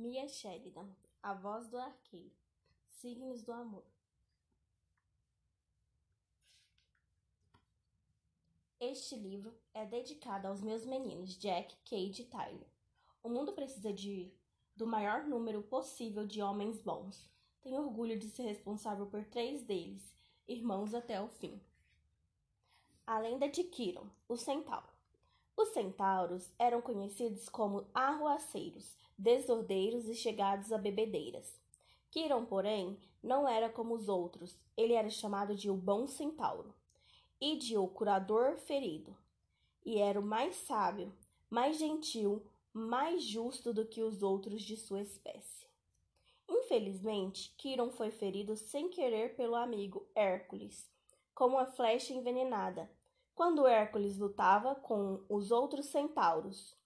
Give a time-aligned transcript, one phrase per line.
[0.00, 0.88] Mia Sheridan,
[1.22, 2.32] A Voz do Arqueiro,
[2.88, 3.84] Signos do Amor.
[8.80, 12.66] Este livro é dedicado aos meus meninos Jack, Kate e Tyler.
[13.22, 14.32] O mundo precisa de
[14.74, 17.30] do maior número possível de homens bons.
[17.60, 20.16] Tenho orgulho de ser responsável por três deles,
[20.48, 21.60] irmãos até o fim.
[23.06, 24.88] A lenda de Kiron, o centauro.
[25.54, 31.60] Os centauros eram conhecidos como arruaceiros, desordeiros e chegados a bebedeiras.
[32.10, 34.58] Kiron, porém, não era como os outros.
[34.76, 36.74] Ele era chamado de o bom centauro
[37.40, 39.14] e de o curador ferido.
[39.84, 41.12] E era o mais sábio,
[41.50, 45.66] mais gentil, mais justo do que os outros de sua espécie.
[46.48, 50.90] Infelizmente, Kiron foi ferido sem querer pelo amigo Hércules,
[51.34, 52.90] com uma flecha envenenada,
[53.34, 56.76] quando Hércules lutava com os outros centauros.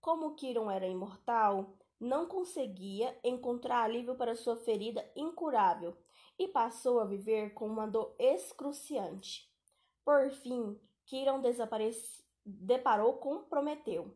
[0.00, 5.96] Como Quiron era imortal, não conseguia encontrar alívio para sua ferida incurável
[6.36, 9.48] e passou a viver com uma dor excruciante.
[10.04, 11.40] Por fim, Quiron
[12.44, 14.12] deparou com Prometeu,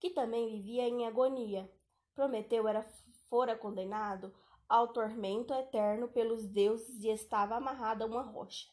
[0.00, 1.72] que também vivia em agonia.
[2.12, 2.82] Prometeu era
[3.30, 4.34] fora condenado
[4.68, 8.68] ao tormento eterno pelos deuses e estava amarrado a uma rocha.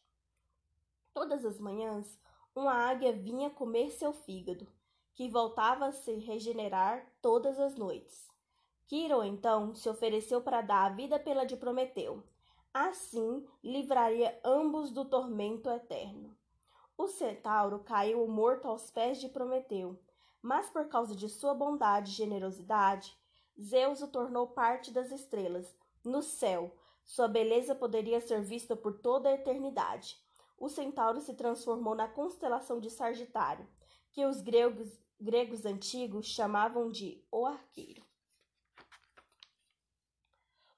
[1.13, 2.19] Todas as manhãs,
[2.55, 4.67] uma águia vinha comer seu fígado,
[5.13, 8.33] que voltava a se regenerar todas as noites.
[8.87, 12.23] Quiro então se ofereceu para dar a vida pela de Prometeu.
[12.73, 16.35] Assim livraria ambos do tormento eterno.
[16.97, 19.99] O centauro caiu morto aos pés de Prometeu,
[20.41, 23.17] mas por causa de sua bondade e generosidade,
[23.59, 25.75] Zeus o tornou parte das estrelas.
[26.03, 30.23] No céu, sua beleza poderia ser vista por toda a eternidade
[30.57, 33.67] o centauro se transformou na constelação de Sagitário,
[34.11, 38.03] que os gregos, gregos antigos chamavam de o arqueiro.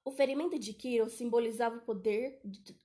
[0.08, 2.40] O ferimento de Quiro simbolizava o poder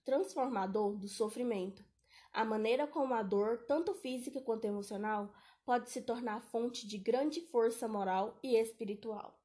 [0.05, 1.85] transformador do sofrimento.
[2.33, 5.33] A maneira como a dor, tanto física quanto emocional,
[5.65, 9.41] pode se tornar fonte de grande força moral e espiritual.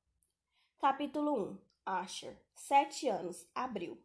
[0.80, 4.04] Capítulo 1 Asher, sete anos, abril.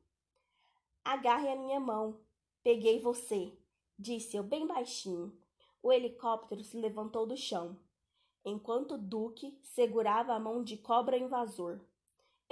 [1.03, 2.21] Agarre a minha mão,
[2.63, 3.59] Peguei você,
[3.99, 5.35] disse eu bem baixinho.
[5.83, 7.81] O helicóptero se levantou do chão,
[8.45, 11.81] enquanto Duque segurava a mão de cobra invasor.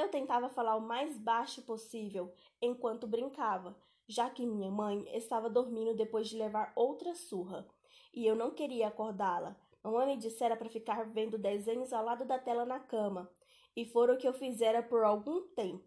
[0.01, 3.77] Eu tentava falar o mais baixo possível enquanto brincava,
[4.09, 7.69] já que minha mãe estava dormindo depois de levar outra surra,
[8.15, 9.55] e eu não queria acordá-la.
[9.85, 13.31] Mamãe me dissera para ficar vendo desenhos ao lado da tela na cama,
[13.77, 15.85] e foi o que eu fizera por algum tempo.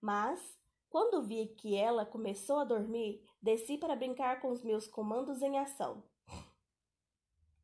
[0.00, 0.56] Mas
[0.88, 5.58] quando vi que ela começou a dormir, desci para brincar com os meus comandos em
[5.58, 6.04] ação.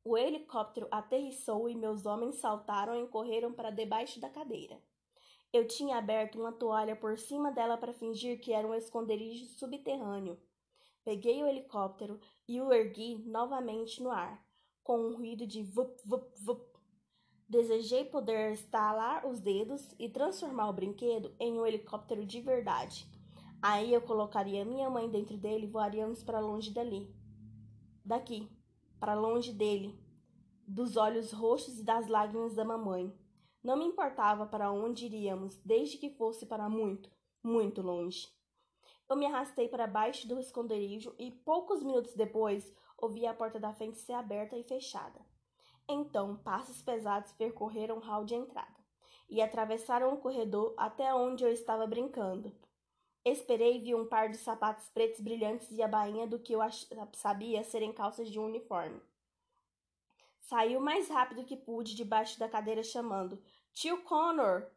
[0.03, 4.83] O helicóptero aterrissou e meus homens saltaram e correram para debaixo da cadeira.
[5.57, 10.39] Eu tinha aberto uma toalha por cima dela para fingir que era um esconderijo subterrâneo.
[11.03, 14.47] Peguei o helicóptero e o ergui novamente no ar,
[14.85, 16.63] com um ruído de vup, vup, vup.
[17.49, 23.11] Desejei poder estalar os dedos e transformar o brinquedo em um helicóptero de verdade.
[23.63, 27.11] Aí eu colocaria minha mãe dentro dele e voaríamos para longe dali.
[28.05, 28.47] Daqui,
[29.01, 29.99] para longe dele,
[30.69, 33.11] dos olhos roxos e das lágrimas da mamãe.
[33.67, 37.11] Não me importava para onde iríamos, desde que fosse para muito,
[37.43, 38.29] muito longe.
[39.09, 43.73] Eu me arrastei para baixo do esconderijo e poucos minutos depois ouvi a porta da
[43.73, 45.19] frente ser aberta e fechada.
[45.89, 48.77] Então, passos pesados percorreram o hall de entrada
[49.29, 52.55] e atravessaram o corredor até onde eu estava brincando.
[53.25, 56.61] Esperei e vi um par de sapatos pretos brilhantes e a bainha do que eu
[57.15, 59.03] sabia serem calças de um uniforme.
[60.47, 63.43] Saí o mais rápido que pude debaixo da cadeira chamando
[63.77, 64.71] Tio Connor!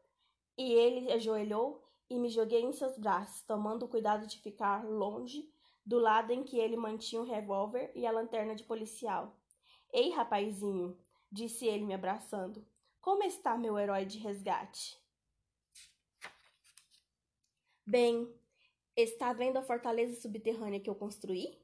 [0.58, 5.50] E ele ajoelhou e me joguei em seus braços, tomando cuidado de ficar longe
[5.86, 9.40] do lado em que ele mantinha o revólver e a lanterna de policial.
[9.94, 11.00] Ei, rapazinho,
[11.32, 12.68] disse ele me abraçando.
[13.00, 15.00] Como está meu herói de resgate?
[17.86, 18.30] Bem,
[18.98, 21.58] está vendo a fortaleza subterrânea que eu construí?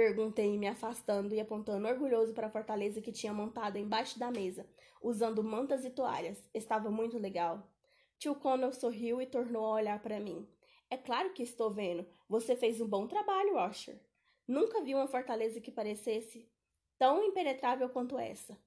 [0.00, 4.66] Perguntei, me afastando e apontando orgulhoso para a fortaleza que tinha montado embaixo da mesa,
[5.02, 6.42] usando mantas e toalhas.
[6.54, 7.70] Estava muito legal.
[8.18, 10.48] Tio Connell sorriu e tornou a olhar para mim.
[10.88, 12.06] É claro que estou vendo.
[12.30, 14.00] Você fez um bom trabalho, Washer.
[14.48, 16.50] Nunca vi uma fortaleza que parecesse
[16.98, 18.58] tão impenetrável quanto essa.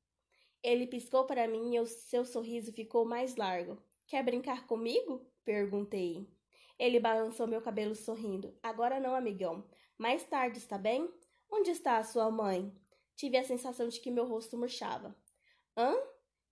[0.61, 3.81] Ele piscou para mim e o seu sorriso ficou mais largo.
[4.05, 5.25] Quer brincar comigo?
[5.43, 6.29] Perguntei.
[6.77, 8.55] Ele balançou meu cabelo sorrindo.
[8.61, 9.65] Agora não, amigão.
[9.97, 11.11] Mais tarde, está bem?
[11.55, 12.73] Onde está a sua mãe?
[13.15, 15.15] Tive a sensação de que meu rosto murchava.
[15.77, 15.95] Hã?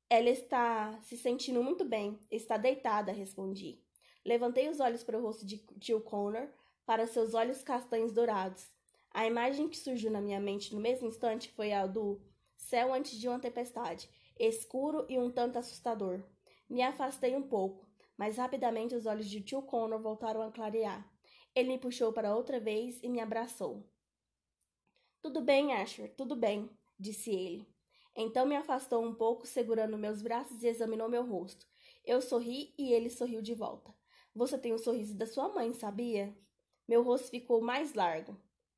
[0.08, 2.20] Ela está se sentindo muito bem.
[2.30, 3.84] Está deitada, respondi.
[4.24, 6.48] Levantei os olhos para o rosto de tio Connor,
[6.86, 8.72] para seus olhos castanhos dourados.
[9.12, 12.22] A imagem que surgiu na minha mente no mesmo instante foi a do
[12.56, 14.08] céu antes de uma tempestade,
[14.40, 16.22] escuro e um tanto assustador.
[16.70, 21.12] Me afastei um pouco, mas rapidamente os olhos de tio Connor voltaram a clarear.
[21.56, 23.84] Ele me puxou para outra vez e me abraçou.
[25.22, 26.68] Tudo bem, Asher, tudo bem,
[27.00, 27.68] disse ele.
[28.16, 31.68] Então me afastou um pouco, segurando meus braços e examinou meu rosto.
[32.04, 33.94] Eu sorri e ele sorriu de volta.
[34.34, 36.36] Você tem o sorriso da sua mãe, sabia?
[36.88, 38.36] Meu rosto ficou mais largo.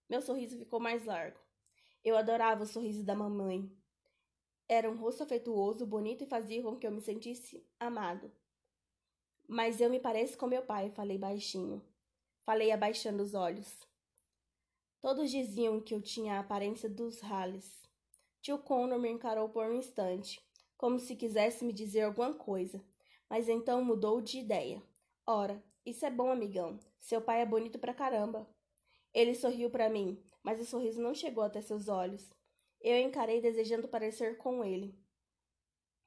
[0.10, 1.40] Meu sorriso ficou mais largo.
[2.04, 3.72] Eu adorava o sorriso da mamãe.
[4.68, 8.30] Era um rosto afetuoso, bonito e fazia com que eu me sentisse amado.
[9.48, 11.82] Mas eu me pareço com meu pai, falei baixinho.
[12.46, 13.93] Falei abaixando os olhos.
[15.04, 17.84] Todos diziam que eu tinha a aparência dos Halles.
[18.42, 20.42] Tio Connor me encarou por um instante,
[20.78, 22.82] como se quisesse me dizer alguma coisa,
[23.30, 24.82] mas então mudou de ideia.
[25.28, 26.80] Ora, isso é bom, amigão.
[27.02, 28.50] Seu pai é bonito pra caramba.
[29.14, 32.32] Ele sorriu para mim, mas o sorriso não chegou até seus olhos.
[32.80, 34.98] Eu encarei desejando parecer com ele.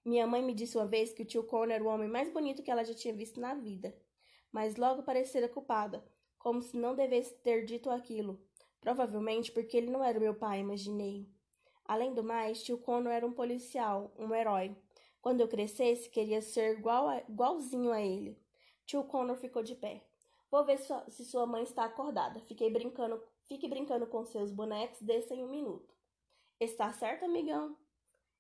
[0.07, 2.63] Minha mãe me disse uma vez que o tio Connor era o homem mais bonito
[2.63, 3.95] que ela já tinha visto na vida,
[4.51, 6.03] mas logo parecera culpada,
[6.39, 8.46] como se não devesse ter dito aquilo.
[8.81, 11.29] Provavelmente porque ele não era meu pai, imaginei.
[11.85, 14.77] Além do mais, tio Cono era um policial, um herói.
[15.21, 18.41] Quando eu crescesse, queria ser igual a, igualzinho a ele.
[18.85, 20.05] Tio Connor ficou de pé.
[20.49, 22.41] Vou ver se sua mãe está acordada.
[22.43, 25.93] Fiquei brincando, fique brincando com seus bonecos, desça em um minuto.
[26.61, 27.77] Está certo, amigão?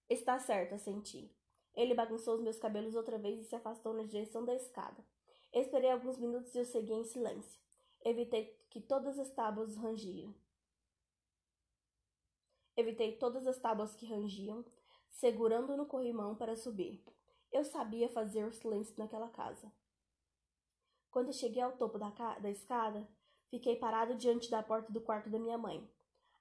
[0.08, 1.28] Está certo, senti.
[1.74, 5.04] Ele bagunçou os meus cabelos outra vez e se afastou na direção da escada.
[5.52, 7.60] Esperei alguns minutos e eu segui em silêncio.
[8.08, 10.32] Evitei que todas as tábuas rangiam.
[12.76, 14.64] Evitei todas as tábuas que rangiam,
[15.10, 17.04] segurando no corrimão para subir.
[17.50, 19.72] Eu sabia fazer o silêncio naquela casa.
[21.10, 23.08] Quando cheguei ao topo da, da escada,
[23.50, 25.84] fiquei parado diante da porta do quarto da minha mãe.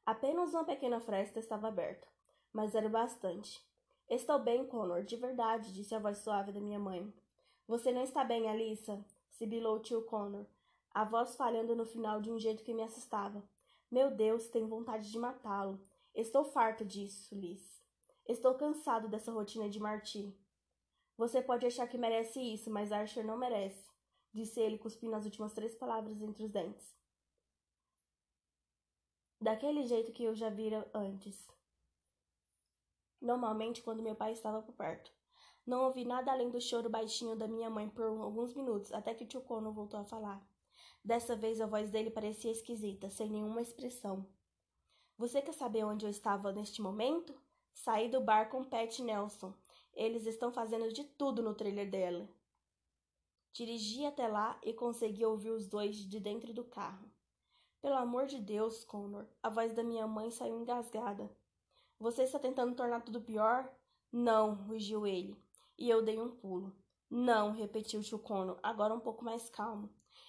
[0.06, 2.08] Apenas uma pequena fresta estava aberta,
[2.54, 3.68] mas era bastante.
[4.08, 7.12] Estou bem, Connor, de verdade, disse a voz suave da minha mãe.
[7.68, 9.04] Você não está bem, Alissa?
[9.32, 10.46] sibilou tio Connor,
[10.96, 13.44] a voz falhando no final de um jeito que me assustava.
[13.92, 15.86] Meu Deus, tenho vontade de matá-lo.
[16.14, 17.84] Estou farto disso, Liz.
[18.26, 20.34] Estou cansado dessa rotina de Marty.
[21.18, 23.92] Você pode achar que merece isso, mas Archer não merece,
[24.34, 26.96] disse ele, cuspindo as últimas três palavras entre os dentes.
[29.42, 31.46] Daquele jeito que eu já vira antes.
[33.22, 35.12] Normalmente, quando meu pai estava por perto.
[35.66, 39.26] Não ouvi nada além do choro baixinho da minha mãe por alguns minutos, até que
[39.26, 40.55] tio Cono voltou a falar.
[41.06, 44.26] Dessa vez a voz dele parecia esquisita, sem nenhuma expressão.
[45.20, 47.40] Você quer saber onde eu estava neste momento?
[47.76, 49.54] Saí do bar com Pat Nelson.
[49.94, 52.28] Eles estão fazendo de tudo no trailer dela.
[53.54, 57.08] Dirigi até lá e consegui ouvir os dois de dentro do carro.
[57.84, 61.30] Pelo amor de Deus, Connor, a voz da minha mãe saiu engasgada.
[62.00, 63.72] Você está tentando tornar tudo pior?
[64.12, 65.40] Não, rugiu ele.
[65.78, 66.76] E eu dei um pulo.
[67.08, 69.88] Não, repetiu tio Connor, agora um pouco mais calmo.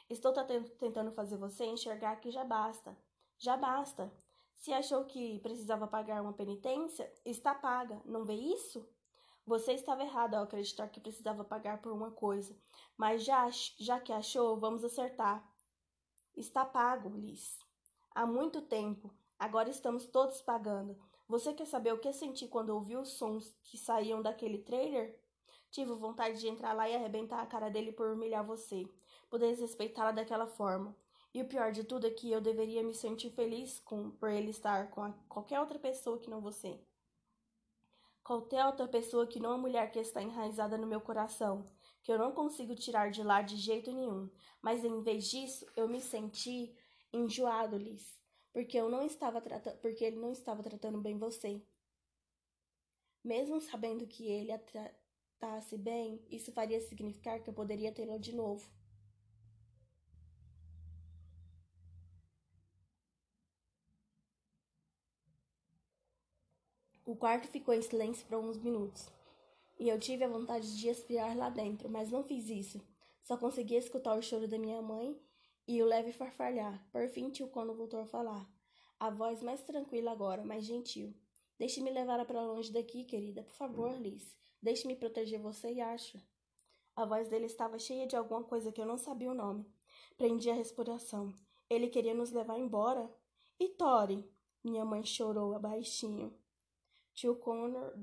[0.08, 0.32] Estou
[0.78, 2.96] tentando fazer você enxergar que já basta.
[3.38, 4.12] Já basta.
[4.56, 8.00] Se achou que precisava pagar uma penitência, está paga.
[8.04, 8.88] Não vê isso?
[9.46, 12.58] Você estava errado ao acreditar que precisava pagar por uma coisa,
[12.96, 13.48] mas já,
[13.78, 15.48] já que achou, vamos acertar.
[16.36, 17.56] Está pago, Liz.
[18.12, 19.14] Há muito tempo.
[19.38, 20.98] Agora estamos todos pagando.
[21.28, 25.16] Você quer saber o que senti quando ouvi os sons que saíam daquele trailer?
[25.70, 28.88] Tive vontade de entrar lá e arrebentar a cara dele por humilhar você,
[29.28, 30.96] por desrespeitá-la daquela forma.
[31.32, 34.50] E o pior de tudo é que eu deveria me sentir feliz com, por ele
[34.50, 36.80] estar com qualquer outra pessoa que não você.
[38.24, 41.64] Qualquer outra pessoa que não a mulher que está enraizada no meu coração,
[42.02, 44.30] que eu não consigo tirar de lá de jeito nenhum.
[44.62, 46.74] Mas em vez disso, eu me senti
[47.12, 48.18] enjoado, Liz,
[48.52, 51.62] porque eu não estava tratando, porque ele não estava tratando bem você.
[53.22, 58.34] Mesmo sabendo que ele a tratasse bem, isso faria significar que eu poderia tê-lo de
[58.34, 58.75] novo.
[67.06, 69.08] O quarto ficou em silêncio por alguns minutos,
[69.78, 72.84] e eu tive a vontade de espiar lá dentro, mas não fiz isso.
[73.22, 75.16] Só consegui escutar o choro da minha mãe
[75.68, 76.84] e o leve farfalhar.
[76.90, 78.44] Por fim, tio Cono voltou a falar.
[78.98, 81.14] A voz mais tranquila agora, mais gentil.
[81.56, 83.44] Deixe-me levar para longe daqui, querida.
[83.44, 84.34] Por favor, Liz.
[84.60, 86.20] Deixe-me proteger você e acha.
[86.96, 89.64] A voz dele estava cheia de alguma coisa que eu não sabia o nome.
[90.16, 91.32] Prendi a respiração.
[91.70, 93.08] Ele queria nos levar embora.
[93.60, 94.28] E Tori?
[94.64, 96.36] Minha mãe chorou baixinho.
[97.16, 97.94] Tio Connor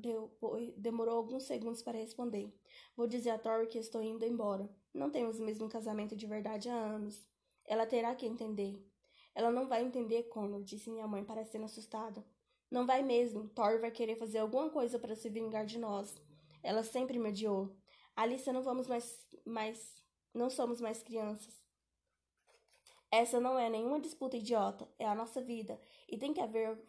[0.75, 2.51] demorou alguns segundos para responder.
[2.97, 4.67] Vou dizer a Tori que estou indo embora.
[4.91, 7.23] Não temos mesmo casamento de verdade há anos.
[7.63, 8.83] Ela terá que entender.
[9.35, 12.25] Ela não vai entender, Connor, disse minha mãe, parecendo assustada.
[12.71, 13.47] Não vai mesmo.
[13.49, 16.15] Thor vai querer fazer alguma coisa para se vingar de nós.
[16.63, 17.77] Ela sempre me odiou.
[18.15, 20.03] Alice, não vamos mais, mais.
[20.33, 21.61] Não somos mais crianças.
[23.11, 24.89] Essa não é nenhuma disputa idiota.
[24.97, 25.79] É a nossa vida.
[26.09, 26.81] E tem que haver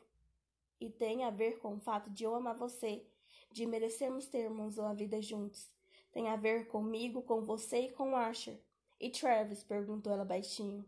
[0.85, 3.07] e tem a ver com o fato de eu amar você,
[3.51, 5.73] de merecermos termos uma vida juntos.
[6.13, 8.61] Tem a ver comigo, com você e com Asher.
[9.01, 9.65] E Travis?
[9.65, 10.85] perguntou ela baixinho.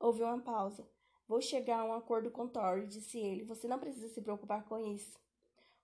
[0.00, 0.88] Houve uma pausa.
[1.28, 3.44] Vou chegar a um acordo com Tori, disse ele.
[3.44, 5.18] Você não precisa se preocupar com isso.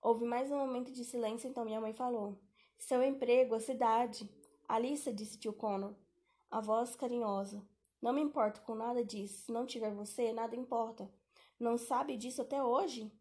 [0.01, 2.39] Houve mais um momento de silêncio, então minha mãe falou.
[2.79, 4.29] Seu emprego, a cidade.
[4.67, 5.95] Alissa, disse tio Connor.
[6.51, 7.63] A voz carinhosa.
[8.01, 9.45] Não me importo com nada disso.
[9.45, 11.09] Se não tiver você, nada importa.
[11.61, 13.13] Não sabe disso até hoje?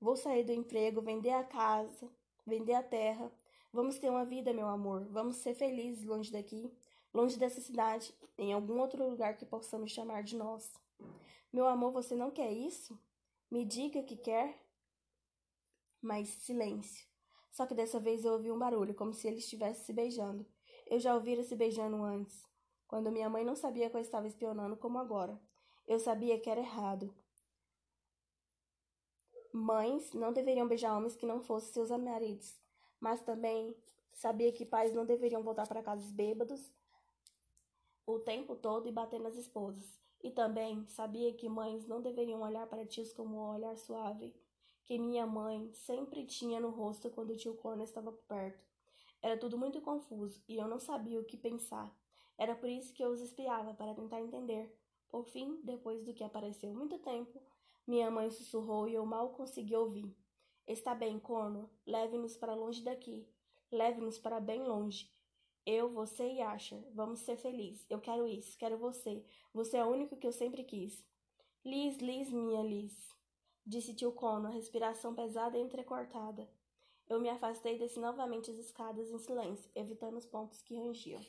[0.00, 2.10] Vou sair do emprego, vender a casa,
[2.46, 3.30] vender a terra.
[3.70, 5.04] Vamos ter uma vida, meu amor.
[5.10, 6.72] Vamos ser felizes longe daqui,
[7.12, 10.72] longe dessa cidade, em algum outro lugar que possamos chamar de nós.
[11.52, 12.98] Meu amor, você não quer isso?
[13.50, 14.58] Me diga que quer.
[16.00, 17.06] Mas silêncio.
[17.50, 20.46] Só que dessa vez eu ouvi um barulho, como se eles estivessem se beijando.
[20.86, 22.48] Eu já ouvira se beijando antes,
[22.88, 25.38] quando minha mãe não sabia que eu estava espionando como agora.
[25.86, 27.14] Eu sabia que era errado.
[29.52, 32.58] Mães não deveriam beijar homens que não fossem seus maridos,
[33.00, 33.74] mas também
[34.12, 36.72] sabia que pais não deveriam voltar para casa bêbados
[38.06, 39.98] o tempo todo e bater nas esposas.
[40.22, 44.34] E também sabia que mães não deveriam olhar para tios como um olhar suave
[44.90, 48.68] que minha mãe sempre tinha no rosto quando o tio Connor estava perto.
[49.22, 51.94] Era tudo muito confuso e eu não sabia o que pensar.
[52.36, 54.74] Era por isso que eu os espiava, para tentar entender.
[55.08, 57.40] Por fim, depois do que apareceu muito tempo,
[57.90, 60.16] minha mãe sussurrou e eu mal consegui ouvir.
[60.64, 61.68] Está bem, Corno.
[61.84, 63.28] Leve-nos para longe daqui.
[63.68, 65.12] Leve-nos para bem longe.
[65.66, 66.80] Eu, você e Asher.
[66.94, 67.84] Vamos ser felizes.
[67.90, 68.56] Eu quero isso.
[68.56, 69.24] Quero você.
[69.52, 71.04] Você é o único que eu sempre quis.
[71.64, 73.12] Liz, Liz, minha Liz.
[73.66, 76.48] Disse tio Corno, respiração pesada e entrecortada.
[77.08, 81.20] Eu me afastei e desci novamente as escadas em silêncio, evitando os pontos que rangiam.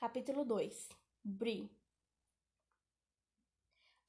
[0.00, 0.88] Capítulo 2
[1.22, 1.70] Bri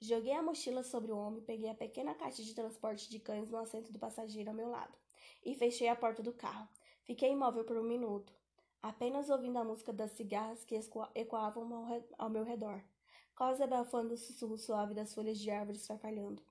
[0.04, 3.58] Joguei a mochila sobre o ombro, peguei a pequena caixa de transporte de cães no
[3.58, 4.98] assento do passageiro ao meu lado
[5.46, 6.68] e fechei a porta do carro.
[7.04, 8.34] Fiquei imóvel por um minuto,
[8.82, 10.76] apenas ouvindo a música das cigarras que
[11.14, 12.84] ecoavam ao, meu redor,
[13.36, 16.42] quase abafando o sussurro suave das folhas de árvores farfalhando.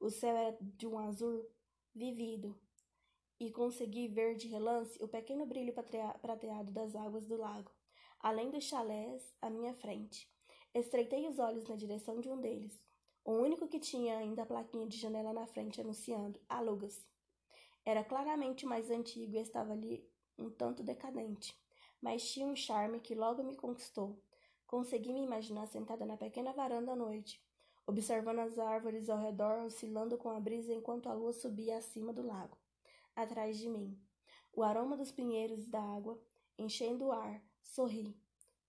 [0.00, 1.46] O céu era de um azul
[1.94, 2.58] vivido,
[3.38, 7.70] e consegui ver de relance o pequeno brilho prateado das águas do lago,
[8.20, 10.26] além dos chalés à minha frente.
[10.72, 12.82] Estreitei os olhos na direção de um deles.
[13.26, 17.06] O único que tinha ainda a plaquinha de janela na frente anunciando aluga-se.
[17.82, 20.06] Era claramente mais antigo e estava ali
[20.38, 21.58] um tanto decadente,
[22.02, 24.22] mas tinha um charme que logo me conquistou.
[24.66, 27.42] Consegui me imaginar sentada na pequena varanda à noite,
[27.86, 32.26] observando as árvores ao redor oscilando com a brisa enquanto a lua subia acima do
[32.26, 32.58] lago,
[33.16, 33.98] atrás de mim.
[34.52, 36.20] O aroma dos pinheiros da água,
[36.58, 38.14] enchendo o ar, sorri.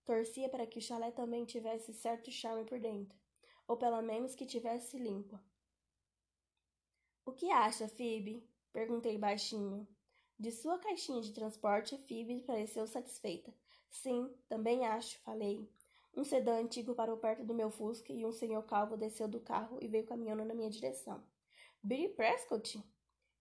[0.06, 3.25] Torcia para que o chalé também tivesse certo charme por dentro
[3.68, 5.42] ou pelo menos que tivesse limpa.
[7.26, 8.48] O que acha, Phoebe?
[8.72, 9.88] Perguntei baixinho.
[10.38, 13.54] De sua caixinha de transporte, Phoebe pareceu satisfeita.
[13.90, 15.70] Sim, também acho, falei.
[16.16, 19.78] Um sedã antigo parou perto do meu Fusca e um senhor calvo desceu do carro
[19.82, 21.24] e veio caminhando na minha direção.
[21.84, 22.82] Billy Prescott?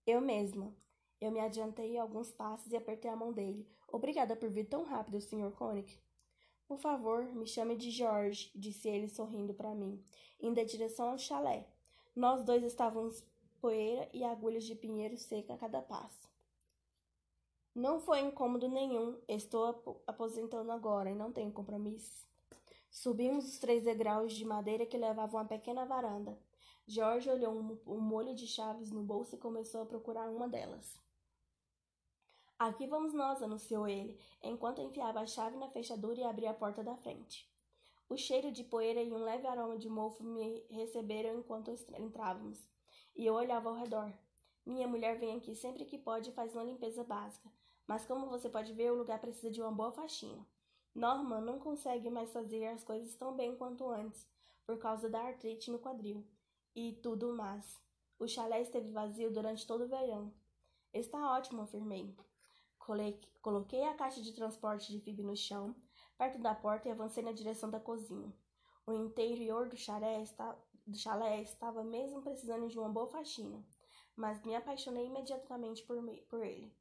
[0.05, 0.75] Eu mesma.
[1.19, 3.67] Eu me adiantei alguns passos e apertei a mão dele.
[3.87, 5.51] Obrigada por vir tão rápido, Sr.
[5.51, 5.99] Koenig.
[6.67, 10.03] Por favor, me chame de Jorge, disse ele sorrindo para mim,
[10.41, 11.67] indo em direção ao chalé.
[12.15, 13.23] Nós dois estávamos
[13.61, 16.27] poeira e agulhas de pinheiro seca a cada passo.
[17.75, 19.19] Não foi incômodo nenhum.
[19.27, 22.25] Estou aposentando agora e não tenho compromisso.
[22.89, 26.39] Subimos os três degraus de madeira que levavam à pequena varanda.
[26.87, 27.53] Jorge olhou
[27.85, 30.97] um molho de chaves no bolso e começou a procurar uma delas.
[32.57, 36.81] Aqui vamos nós, anunciou ele, enquanto enfiava a chave na fechadura e abria a porta
[36.81, 37.51] da frente.
[38.07, 41.69] O cheiro de poeira e um leve aroma de mofo me receberam enquanto
[41.99, 42.65] entrávamos,
[43.13, 44.13] e eu olhava ao redor.
[44.65, 47.51] Minha mulher vem aqui sempre que pode e faz uma limpeza básica,
[47.85, 50.47] mas como você pode ver, o lugar precisa de uma boa faxina.
[50.95, 54.25] Norman não consegue mais fazer as coisas tão bem quanto antes,
[54.65, 56.25] por causa da artrite no quadril.
[56.73, 57.83] E tudo mais.
[58.17, 60.33] O chalé esteve vazio durante todo o verão.
[60.93, 62.15] Está ótimo, afirmei.
[63.41, 65.75] Coloquei a caixa de transporte de Phoebe no chão,
[66.17, 68.31] perto da porta, e avancei na direção da cozinha.
[68.85, 73.65] O interior do chalé, está, do chalé estava mesmo precisando de uma boa faxina.
[74.15, 76.71] mas me apaixonei imediatamente por, me, por ele.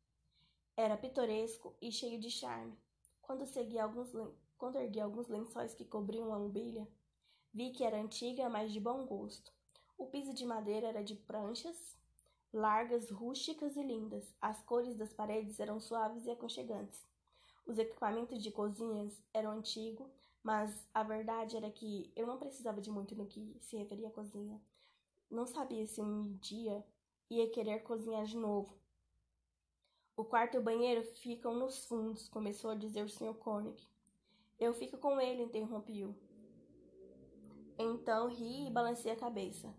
[0.76, 2.78] Era pitoresco e cheio de charme.
[3.22, 4.12] Quando, segui alguns,
[4.56, 6.86] quando ergui alguns lençóis que cobriam a mobília,
[7.52, 9.52] vi que era antiga, mas de bom gosto.
[9.96, 11.98] O piso de madeira era de pranchas,
[12.54, 14.32] largas, rústicas e lindas.
[14.40, 17.04] As cores das paredes eram suaves e aconchegantes.
[17.66, 20.08] Os equipamentos de cozinhas eram antigos,
[20.42, 24.12] mas a verdade era que eu não precisava de muito no que se referia à
[24.12, 24.60] cozinha.
[25.30, 26.84] Não sabia se um dia
[27.28, 28.78] ia querer cozinhar de novo.
[30.16, 33.34] O quarto e o banheiro ficam nos fundos, começou a dizer o Sr.
[33.34, 33.82] Koenig.
[34.60, 36.14] Eu fico com ele, interrompiu.
[37.76, 39.74] Então ri e balancei a cabeça.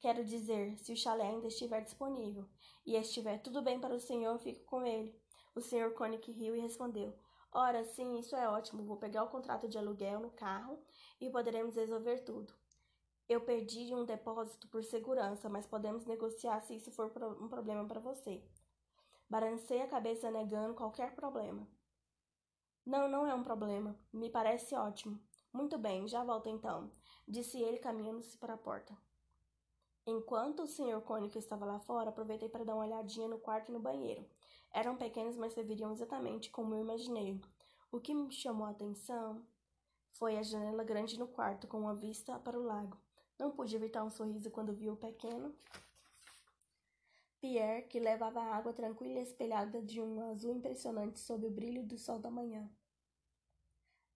[0.00, 2.48] Quero dizer, se o chalé ainda estiver disponível
[2.86, 5.20] e estiver tudo bem para o senhor, fico com ele.
[5.54, 7.12] O senhor Koenig riu e respondeu:
[7.52, 8.84] Ora, sim, isso é ótimo.
[8.84, 10.78] Vou pegar o contrato de aluguel no carro
[11.20, 12.54] e poderemos resolver tudo.
[13.28, 18.00] Eu perdi um depósito por segurança, mas podemos negociar se isso for um problema para
[18.00, 18.42] você.
[19.28, 21.68] Balancei a cabeça negando qualquer problema.
[22.86, 23.98] Não, não é um problema.
[24.12, 25.20] Me parece ótimo.
[25.52, 26.90] Muito bem, já volto então,
[27.26, 28.96] disse ele caminhando-se para a porta.
[30.10, 31.02] Enquanto o Sr.
[31.02, 34.24] Cônico estava lá fora, aproveitei para dar uma olhadinha no quarto e no banheiro.
[34.72, 37.38] Eram pequenos, mas serviriam exatamente como eu imaginei.
[37.92, 39.44] O que me chamou a atenção
[40.12, 42.96] foi a janela grande no quarto, com uma vista para o lago.
[43.38, 45.54] Não pude evitar um sorriso quando vi o pequeno
[47.38, 51.84] Pierre, que levava a água tranquila e espelhada de um azul impressionante sob o brilho
[51.84, 52.66] do sol da manhã.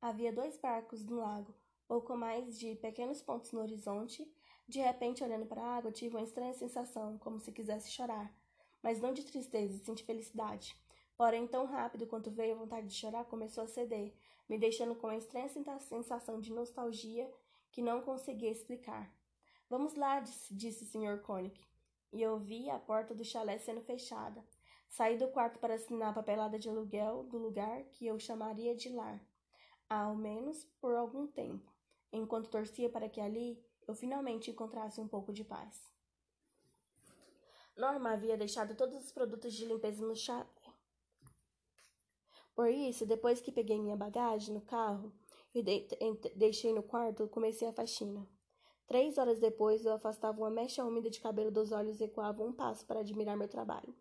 [0.01, 1.55] Havia dois barcos no lago,
[1.87, 4.27] pouco mais de pequenos pontos no horizonte,
[4.73, 8.35] de repente, olhando para a água, tive uma estranha sensação, como se quisesse chorar,
[8.83, 10.75] mas não de tristeza, sim de felicidade.
[11.15, 14.15] Porém, tão rápido quanto veio a vontade de chorar, começou a ceder,
[14.49, 17.31] me deixando com uma estranha sensação de nostalgia
[17.71, 19.15] que não conseguia explicar.
[19.69, 21.21] Vamos lá, disse, disse o Sr.
[21.21, 21.61] Koenig.
[22.11, 24.43] E eu vi a porta do chalé sendo fechada.
[24.89, 28.89] Saí do quarto para assinar a papelada de aluguel do lugar que eu chamaria de
[28.89, 29.21] lar,
[29.87, 31.71] ao menos por algum tempo,
[32.11, 35.91] enquanto torcia para que ali eu finalmente encontrasse um pouco de paz.
[37.77, 40.47] Norma havia deixado todos os produtos de limpeza no chalé.
[42.55, 45.13] Por isso, depois que peguei minha bagagem no carro
[45.55, 45.63] e
[46.37, 48.29] deixei no quarto, comecei a faxina.
[48.87, 52.53] Três horas depois, eu afastava uma mecha úmida de cabelo dos olhos e recuava um
[52.53, 53.95] passo para admirar meu trabalho.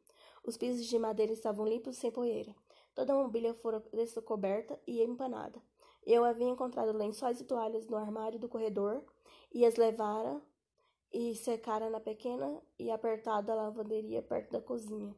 [0.43, 2.53] Os pisos de madeira estavam limpos sem poeira.
[2.93, 5.61] Toda a mobília fora descoberta e empanada.
[6.05, 9.01] Eu havia encontrado lençóis e toalhas no armário do corredor
[9.53, 10.41] e as levara
[11.11, 15.15] e secara na pequena e apertada lavanderia perto da cozinha.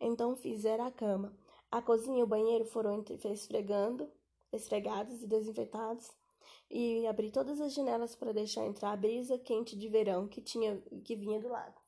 [0.00, 1.36] Então fizera a cama.
[1.70, 4.10] A cozinha e o banheiro foram esfregando,
[4.52, 6.10] esfregados e desinfetados,
[6.70, 10.80] e abri todas as janelas para deixar entrar a brisa quente de verão que tinha
[11.04, 11.80] que vinha do lago.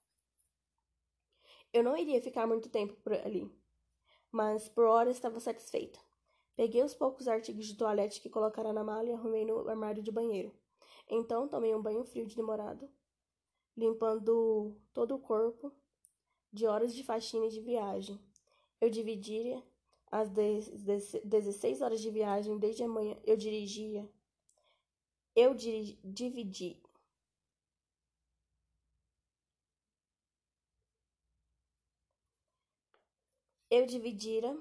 [1.72, 3.50] Eu não iria ficar muito tempo por ali,
[4.30, 5.98] mas por hora estava satisfeita.
[6.56, 10.10] Peguei os poucos artigos de toalete que colocara na mala e arrumei no armário de
[10.10, 10.52] banheiro.
[11.08, 12.88] Então tomei um banho frio de demorado,
[13.76, 15.72] limpando todo o corpo
[16.52, 18.20] de horas de faxina e de viagem.
[18.80, 19.62] Eu dividia
[20.10, 23.16] as 16 horas de viagem desde a manhã.
[23.24, 24.08] Eu dirigia.
[25.34, 26.82] Eu diri, dividi.
[33.70, 34.58] Eu dividira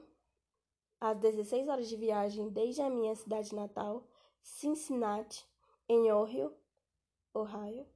[0.99, 4.05] as 16 horas de viagem desde a minha cidade natal,
[4.41, 5.45] Cincinnati,
[5.89, 6.53] em Ohio,
[7.33, 7.87] Ohio,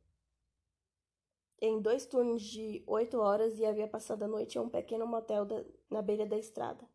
[1.60, 5.46] em dois turnos de oito horas e havia passado a noite em um pequeno motel
[5.46, 6.88] da, na beira da estrada.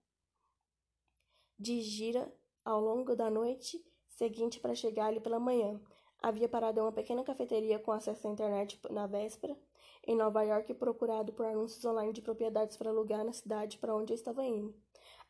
[1.58, 2.32] De gira
[2.64, 3.84] ao longo da noite
[4.16, 5.80] seguinte para chegar ali pela manhã.
[6.20, 9.56] Havia parado em uma pequena cafeteria com acesso à internet na véspera,
[10.06, 14.12] em Nova York, procurado por anúncios online de propriedades para alugar na cidade para onde
[14.12, 14.74] eu estava indo.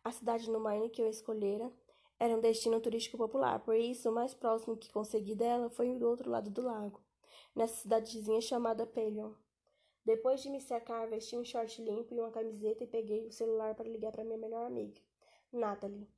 [0.04, 1.70] A cidade no Maine que eu escolhera
[2.18, 6.08] era um destino turístico popular, por isso o mais próximo que consegui dela foi do
[6.08, 7.00] outro lado do lago,
[7.54, 9.32] nessa cidadezinha chamada Pelion.
[10.04, 13.74] Depois de me secar, vesti um short limpo e uma camiseta e peguei o celular
[13.74, 15.00] para ligar para minha melhor amiga,
[15.52, 16.08] Natalie.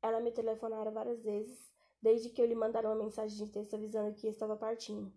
[0.00, 4.14] Ela me telefonara várias vezes, desde que eu lhe mandara uma mensagem de texto avisando
[4.14, 5.12] que estava partindo.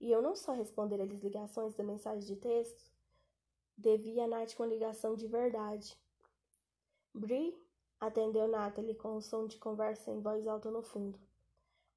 [0.00, 2.90] E eu não só responder às ligações da mensagem de texto,
[3.76, 5.96] devia a Nath uma ligação de verdade.
[7.14, 7.54] Brie
[7.98, 11.18] Atendeu Natalie com um som de conversa em voz alta no fundo.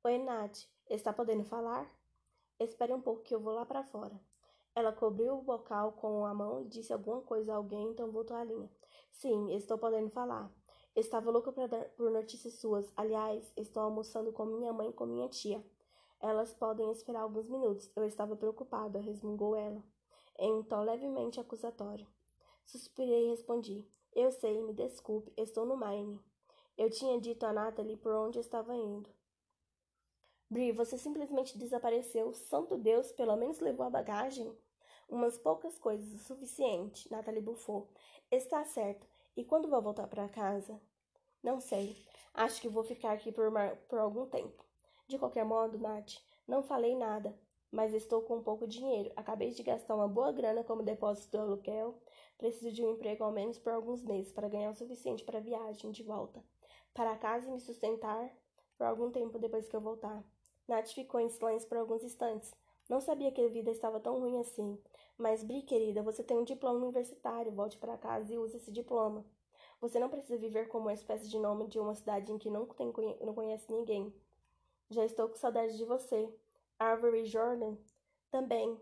[0.06, 0.60] Oi, Nath.
[0.90, 1.94] Está podendo falar?
[2.58, 4.18] Espere um pouco que eu vou lá para fora.
[4.74, 8.38] Ela cobriu o bocal com a mão e disse alguma coisa a alguém, então voltou
[8.38, 8.72] à linha.
[9.12, 10.50] Sim, estou podendo falar.
[10.96, 12.90] Estava louca por notícias suas.
[12.96, 15.62] Aliás, estou almoçando com minha mãe e com minha tia.
[16.22, 17.92] Elas podem esperar alguns minutos.
[17.94, 19.84] Eu estava preocupada, resmungou ela.
[20.38, 22.08] em um tom levemente acusatório.
[22.66, 26.20] Suspirei e respondi: Eu sei, me desculpe, estou no Maine.
[26.78, 29.10] Eu tinha dito a Natalie por onde estava indo.
[30.50, 32.34] Bri, você simplesmente desapareceu.
[32.34, 34.58] Santo Deus, pelo menos levou a bagagem?
[35.08, 37.88] Umas poucas coisas, o suficiente, Natalie bufou.
[38.32, 39.08] Está certo.
[39.36, 40.82] E quando vou voltar para casa?
[41.44, 41.96] Não sei.
[42.34, 43.52] Acho que vou ficar aqui por,
[43.88, 44.64] por algum tempo.
[45.08, 46.16] De qualquer modo, Nath,
[46.48, 47.38] não falei nada,
[47.72, 49.12] mas estou com pouco dinheiro.
[49.16, 52.00] Acabei de gastar uma boa grana como depósito do aluguel.
[52.40, 55.42] Preciso de um emprego ao menos por alguns meses para ganhar o suficiente para a
[55.42, 56.44] viagem de volta
[56.94, 58.34] para casa e me sustentar
[58.78, 60.24] por algum tempo depois que eu voltar.
[60.68, 62.54] Nath ficou em silêncio por alguns instantes.
[62.90, 64.78] Não sabia que a vida estava tão ruim assim.
[65.18, 67.52] Mas, Bri, querida, você tem um diploma universitário.
[67.52, 69.26] Volte para casa e use esse diploma.
[69.82, 72.66] Você não precisa viver como uma espécie de nome de uma cidade em que não,
[72.66, 74.14] tem, não conhece ninguém.
[74.90, 76.34] Já estou com saudade de você.
[76.78, 77.76] Avery Jordan
[78.32, 78.80] também.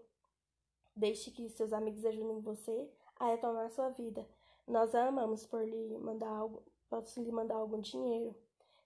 [0.95, 4.27] Deixe que seus amigos ajudem você a retomar sua vida.
[4.67, 8.33] Nós a amamos por lhe mandar algo, Posso lhe mandar algum dinheiro?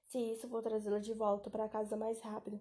[0.08, 2.60] Se isso, vou trazê-la de volta para casa mais rápido.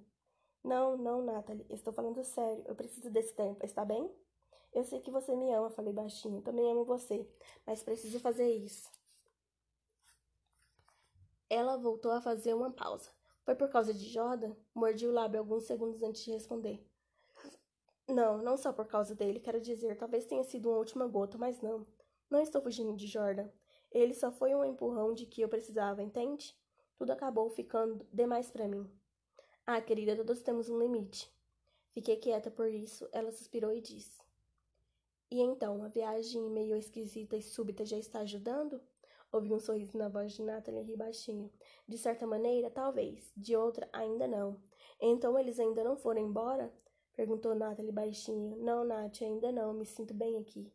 [0.63, 1.65] Não, não, Natalie.
[1.71, 2.63] Estou falando sério.
[2.67, 3.65] Eu preciso desse tempo.
[3.65, 4.15] Está bem?
[4.73, 6.43] Eu sei que você me ama, falei baixinho.
[6.43, 7.27] Também amo você.
[7.67, 8.91] Mas preciso fazer isso.
[11.49, 13.11] Ela voltou a fazer uma pausa.
[13.43, 14.55] Foi por causa de Jordan?
[14.75, 16.87] Mordi o lábio alguns segundos antes de responder.
[18.11, 21.61] Não, não só por causa dele, quero dizer, talvez tenha sido uma última gota, mas
[21.61, 21.87] não.
[22.29, 23.49] Não estou fugindo de Jordan.
[23.91, 26.57] Ele só foi um empurrão de que eu precisava, entende?
[26.97, 28.91] Tudo acabou ficando demais para mim.
[29.67, 31.33] Ah, querida, todos temos um limite.
[31.93, 34.21] Fiquei quieta por isso, ela suspirou e disse.
[35.31, 38.81] E então, a viagem meio esquisita e súbita já está ajudando?
[39.33, 41.53] Ouvi um sorriso na voz de Natalie ri baixinho.
[41.87, 43.33] De certa maneira, talvez.
[43.37, 44.61] De outra, ainda não.
[45.01, 46.73] Então eles ainda não foram embora?
[47.21, 48.57] Perguntou Natalie baixinho.
[48.57, 49.75] Não, Nath, ainda não.
[49.75, 50.73] Me sinto bem aqui.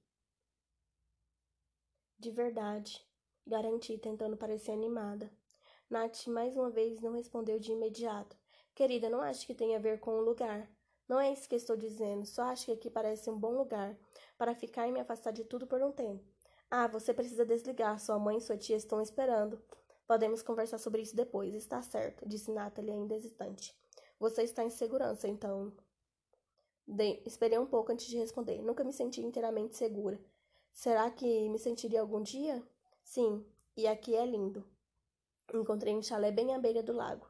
[2.19, 3.03] De verdade,
[3.47, 5.27] garanti, tentando parecer animada.
[5.89, 8.37] Nath mais uma vez não respondeu de imediato.
[8.75, 10.69] Querida, não acho que tenha a ver com o lugar.
[11.09, 13.97] Não é isso que estou dizendo, só acho que aqui parece um bom lugar
[14.37, 16.23] para ficar e me afastar de tudo por um tempo.
[16.69, 19.59] Ah, você precisa desligar, sua mãe e sua tia estão esperando.
[20.05, 23.75] Podemos conversar sobre isso depois, está certo, disse Natalie ainda hesitante.
[24.19, 25.73] Você está em segurança, então.
[26.87, 27.21] De...
[27.25, 28.61] Esperei um pouco antes de responder.
[28.61, 30.19] Nunca me senti inteiramente segura.
[30.73, 32.61] Será que me sentiria algum dia?
[33.03, 33.45] Sim,
[33.77, 34.65] e aqui é lindo.
[35.53, 37.27] Encontrei um chalé bem à beira do lago.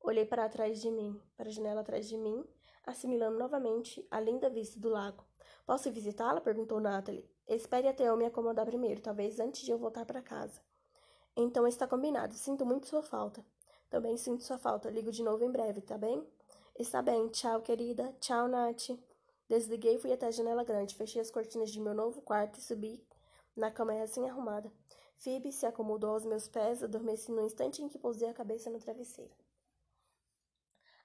[0.00, 2.44] Olhei para trás de mim, para a janela atrás de mim,
[2.84, 5.24] assimilando novamente a linda vista do lago.
[5.64, 6.40] Posso visitá-la?
[6.40, 7.28] perguntou Natalie.
[7.46, 10.60] Espere até eu me acomodar primeiro, talvez antes de eu voltar para casa.
[11.36, 12.34] Então está combinado.
[12.34, 13.44] Sinto muito sua falta.
[13.88, 14.90] Também sinto sua falta.
[14.90, 16.26] Ligo de novo em breve, tá bem?
[16.78, 17.28] Está bem.
[17.28, 18.12] Tchau, querida.
[18.20, 18.90] Tchau, Nath.
[19.48, 22.62] Desliguei e fui até a janela grande, fechei as cortinas de meu novo quarto e
[22.62, 23.06] subi
[23.54, 24.72] na cama assim arrumada.
[25.18, 28.78] Phoebe se acomodou aos meus pés, adormeci no instante em que pousei a cabeça no
[28.78, 29.34] travesseiro.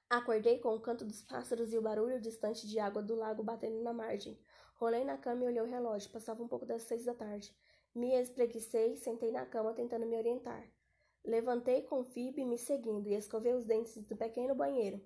[0.10, 3.82] Acordei com o canto dos pássaros e o barulho distante de água do lago batendo
[3.84, 4.39] na margem.
[4.75, 6.10] Rolei na cama e olhei o relógio.
[6.10, 7.53] Passava um pouco das seis da tarde.
[7.93, 10.65] Me espreguicei sentei na cama tentando me orientar.
[11.25, 15.01] Levantei com Phoebe me seguindo e escovei os dentes do pequeno banheiro.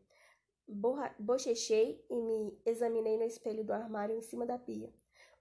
[0.68, 4.94] Bochechei e me examinei no espelho do armário em cima da pia.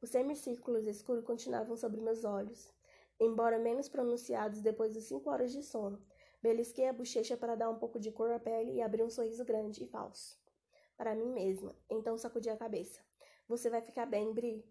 [0.02, 2.72] Os semicírculos escuros continuavam sobre meus olhos,
[3.18, 6.02] embora menos pronunciados depois de cinco horas de sono.
[6.42, 9.44] Belisquei a bochecha para dar um pouco de cor à pele e abri um sorriso
[9.44, 10.40] grande e falso.
[10.96, 11.76] Para mim mesma.
[11.88, 13.00] Então sacudi a cabeça.
[13.46, 14.64] Você vai ficar bem, Bri.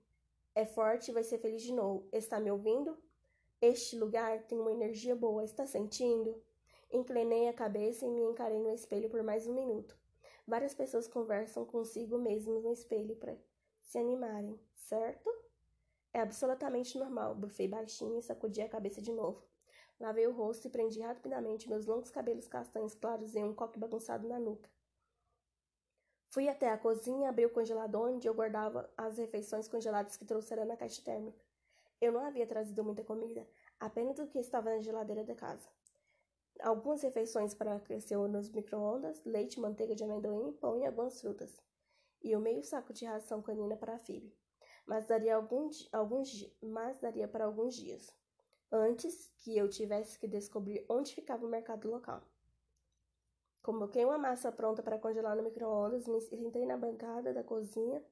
[0.55, 2.07] É forte e vai ser feliz de novo.
[2.12, 2.97] Está me ouvindo?
[3.62, 5.43] Este lugar tem uma energia boa.
[5.43, 6.41] Está sentindo?
[6.91, 9.98] Inclinei a cabeça e me encarei no espelho por mais um minuto.
[10.49, 13.38] Várias pessoas conversam consigo mesmas no espelho para
[13.83, 15.29] se animarem, certo?
[16.12, 19.43] É absolutamente normal, bufei baixinho e sacudi a cabeça de novo.
[19.99, 24.27] Lavei o rosto e prendi rapidamente meus longos cabelos castanhos claros em um coque bagunçado
[24.27, 24.67] na nuca.
[26.31, 30.65] Fui até a cozinha abri o congelador onde eu guardava as refeições congeladas que trouxera
[30.65, 31.45] na caixa térmica.
[32.01, 33.47] Eu não havia trazido muita comida,
[33.79, 35.69] apenas o que estava na geladeira da casa
[36.62, 41.60] algumas refeições para aquecer nos micro-ondas, leite, manteiga de amendoim, pão e algumas frutas.
[42.22, 44.36] E o meio saco de ração canina para a Phoebe.
[44.86, 46.30] Mas daria, algum, alguns,
[46.62, 48.13] mas daria para alguns dias,
[48.72, 52.24] antes que eu tivesse que descobrir onde ficava o mercado local.
[53.62, 58.04] Coloquei uma massa pronta para congelar no micro-ondas, me sentei na bancada da cozinha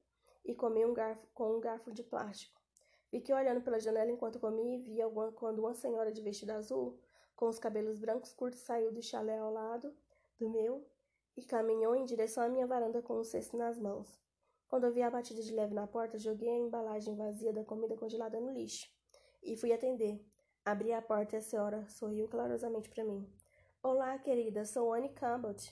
[0.46, 2.62] e comi um garfo, com um garfo de plástico.
[3.10, 7.00] Fiquei olhando pela janela enquanto comia e vi alguma, quando uma senhora de vestido azul
[7.38, 9.96] com os cabelos brancos curtos, saiu do chalé ao lado
[10.40, 10.84] do meu
[11.38, 14.20] e caminhou em direção à minha varanda com um cesto nas mãos.
[14.68, 17.96] Quando eu vi a batida de leve na porta, joguei a embalagem vazia da comida
[17.96, 18.90] congelada no lixo
[19.44, 20.20] e fui atender.
[20.66, 23.26] Abri a porta e a senhora sorriu clarosamente para mim.
[23.84, 25.72] Olá, querida, sou Anne Cabot.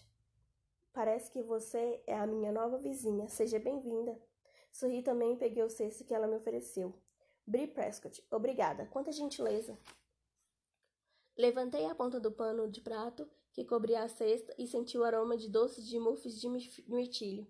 [0.94, 3.28] Parece que você é a minha nova vizinha.
[3.28, 4.18] Seja bem-vinda.
[4.72, 6.94] Sorri também e peguei o cesto que ela me ofereceu.
[7.46, 8.86] Brie Prescott, obrigada.
[8.86, 9.78] Quanta gentileza.
[11.38, 15.36] Levantei a ponta do pano de prato que cobria a cesta e senti o aroma
[15.36, 16.50] de doces de muffins de
[16.88, 17.48] mirtilho.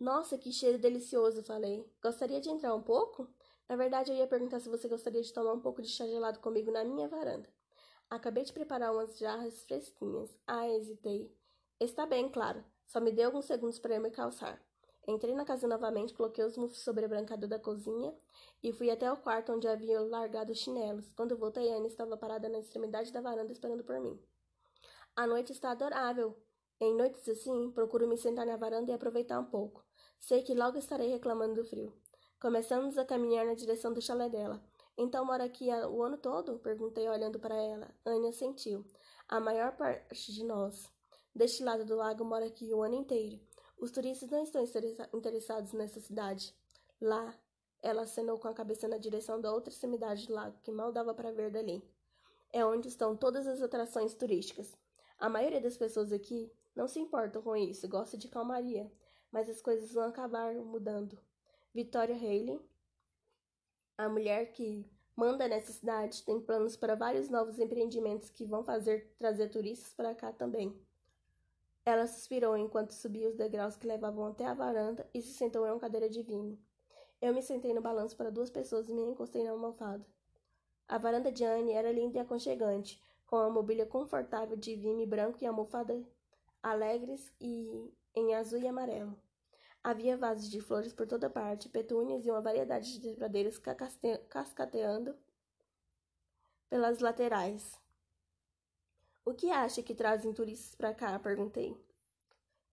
[0.00, 1.84] Nossa, que cheiro delicioso, falei.
[2.02, 3.28] Gostaria de entrar um pouco?
[3.68, 6.38] Na verdade, eu ia perguntar se você gostaria de tomar um pouco de chá gelado
[6.38, 7.48] comigo na minha varanda.
[8.08, 10.30] Acabei de preparar umas jarras fresquinhas.
[10.46, 11.30] Ah, hesitei.
[11.78, 12.64] Está bem, claro.
[12.86, 14.62] Só me dê alguns segundos para eu me calçar.
[15.08, 18.14] Entrei na casa novamente, coloquei os muffins sobre a brancada da cozinha
[18.62, 21.10] e fui até o quarto onde havia largado os chinelos.
[21.16, 24.20] Quando voltei, Anne estava parada na extremidade da varanda esperando por mim.
[25.16, 26.36] A noite está adorável.
[26.78, 29.82] Em noites assim, procuro me sentar na varanda e aproveitar um pouco.
[30.20, 31.90] Sei que logo estarei reclamando do frio.
[32.38, 34.62] Começamos a caminhar na direção do chalé dela.
[34.94, 36.58] Então mora aqui o ano todo?
[36.58, 37.88] Perguntei olhando para ela.
[38.04, 38.84] Anya sentiu.
[39.26, 40.86] A maior parte de nós,
[41.34, 43.47] deste lado do lago, mora aqui o ano inteiro.
[43.80, 44.64] Os turistas não estão
[45.14, 46.54] interessados nessa cidade.
[47.00, 47.32] Lá,
[47.80, 51.14] ela acenou com a cabeça na direção da outra extremidade do lago, que mal dava
[51.14, 51.82] para ver dali.
[52.52, 54.76] É onde estão todas as atrações turísticas.
[55.18, 58.90] A maioria das pessoas aqui não se importam com isso, gosta de calmaria,
[59.30, 61.18] mas as coisas vão acabar mudando.
[61.72, 62.60] Victoria Haley,
[63.96, 69.14] a mulher que manda nessa cidade, tem planos para vários novos empreendimentos que vão fazer
[69.18, 70.76] trazer turistas para cá também.
[71.88, 75.70] Ela suspirou enquanto subia os degraus que levavam até a varanda e se sentou em
[75.70, 76.58] uma cadeira de vinho.
[77.18, 80.06] Eu me sentei no balanço para duas pessoas e me encostei na almofada.
[80.86, 85.38] A varanda de Anne era linda e aconchegante, com a mobília confortável de vinho branco
[85.40, 85.98] e almofada
[86.62, 89.18] alegres e em azul e amarelo.
[89.82, 93.58] Havia vasos de flores por toda parte, petúnias e uma variedade de bradeiros
[94.28, 95.16] cascateando
[96.68, 97.80] pelas laterais.
[99.28, 101.18] O que acha que trazem turistas para cá?
[101.18, 101.76] perguntei.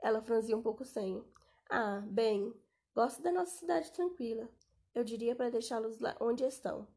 [0.01, 1.27] Ela franziu um pouco o senho.
[1.69, 2.53] Ah, bem,
[2.95, 4.47] gosto da nossa cidade tranquila.
[4.93, 6.87] Eu diria para deixá-los lá onde estão.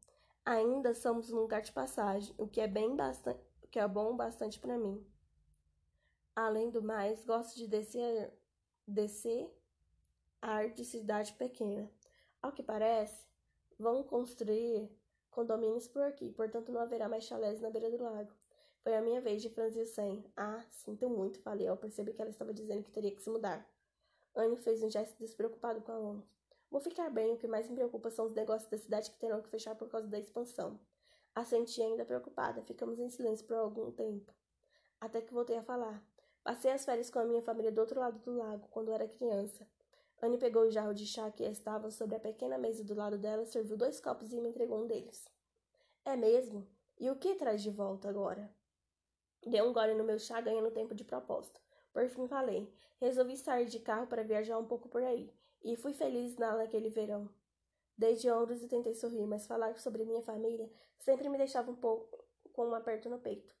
[0.45, 4.15] Ainda somos um lugar de passagem, o que é bem bastante, o que é bom
[4.15, 5.05] bastante para mim.
[6.33, 8.31] Além do mais, gosto de descer,
[8.87, 9.53] descer
[10.41, 11.91] ar de cidade pequena.
[12.41, 13.27] Ao que parece,
[13.77, 14.89] vão construir
[15.29, 18.38] condomínios por aqui, portanto não haverá mais chalés na beira do lago.
[18.83, 20.23] Foi a minha vez de franzir sem.
[20.35, 23.67] Ah, sinto muito, falei ao perceber que ela estava dizendo que teria que se mudar.
[24.35, 26.23] Anne fez um gesto despreocupado com a mão.
[26.71, 29.41] Vou ficar bem, o que mais me preocupa são os negócios da cidade que terão
[29.41, 30.79] que fechar por causa da expansão.
[31.33, 32.61] Assenti ainda preocupada.
[32.63, 34.33] Ficamos em silêncio por algum tempo.
[34.99, 36.03] Até que voltei a falar.
[36.43, 39.67] Passei as férias com a minha família do outro lado do lago, quando era criança.
[40.21, 43.45] Anne pegou o jarro de chá que estava sobre a pequena mesa do lado dela,
[43.45, 45.27] serviu dois copos e me entregou um deles.
[46.03, 46.67] É mesmo?
[46.99, 48.53] E o que traz de volta agora?
[49.45, 51.59] Dei um gole no meu chá, ganhando tempo de propósito.
[51.93, 52.71] Por fim falei.
[52.99, 55.33] Resolvi sair de carro para viajar um pouco por aí.
[55.63, 57.29] E fui feliz naquele verão.
[57.97, 61.75] Dei de ombros e tentei sorrir, mas falar sobre minha família sempre me deixava um
[61.75, 62.23] pouco
[62.53, 63.53] com um aperto no peito.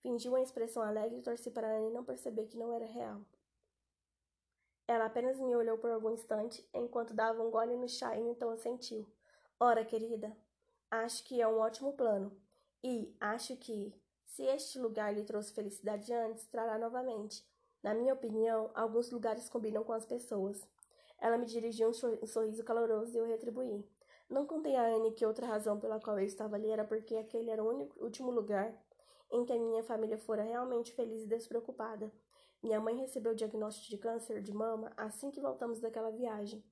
[0.00, 3.20] Fingi uma expressão alegre e torci para Anne não perceber que não era real.
[4.88, 8.50] Ela apenas me olhou por algum instante, enquanto dava um gole no chá e então
[8.50, 9.06] assentiu.
[9.60, 10.36] Ora, querida,
[10.90, 12.36] acho que é um ótimo plano.
[12.82, 13.94] E acho que,
[14.32, 17.46] se este lugar lhe trouxe felicidade antes, trará novamente.
[17.82, 20.58] Na minha opinião, alguns lugares combinam com as pessoas.
[21.20, 23.86] Ela me dirigiu um sorriso caloroso e eu retribuí.
[24.30, 27.50] Não contei a Anne que outra razão pela qual eu estava ali era porque aquele
[27.50, 28.74] era o único, último lugar
[29.30, 32.10] em que a minha família fora realmente feliz e despreocupada.
[32.62, 36.64] Minha mãe recebeu o diagnóstico de câncer de mama assim que voltamos daquela viagem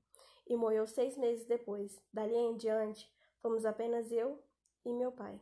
[0.46, 2.00] e morreu seis meses depois.
[2.10, 3.06] Dali em diante,
[3.42, 4.42] fomos apenas eu
[4.82, 5.38] e meu pai.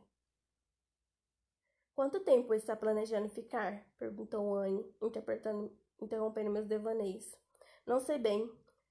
[1.98, 3.84] Quanto tempo está planejando ficar?
[3.98, 4.86] perguntou Anne,
[6.00, 7.36] interrompendo meus devaneios.
[7.84, 8.48] Não sei bem.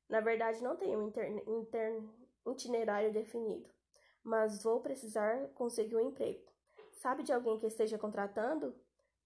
[0.10, 3.70] Na verdade, não tenho um itinerário definido,
[4.22, 6.52] mas vou precisar conseguir um emprego.
[6.92, 8.76] Sabe de alguém que esteja contratando?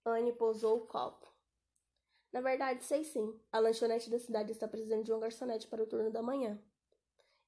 [0.05, 1.27] Anne pousou o copo.
[2.31, 3.35] Na verdade, sei sim.
[3.51, 6.63] A lanchonete da cidade está precisando de um garçonete para o turno da manhã.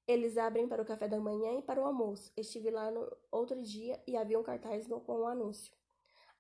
[0.08, 2.34] Eles abrem para o café da manhã e para o almoço.
[2.36, 5.83] Estive lá no outro dia e havia um cartaz com um anúncio.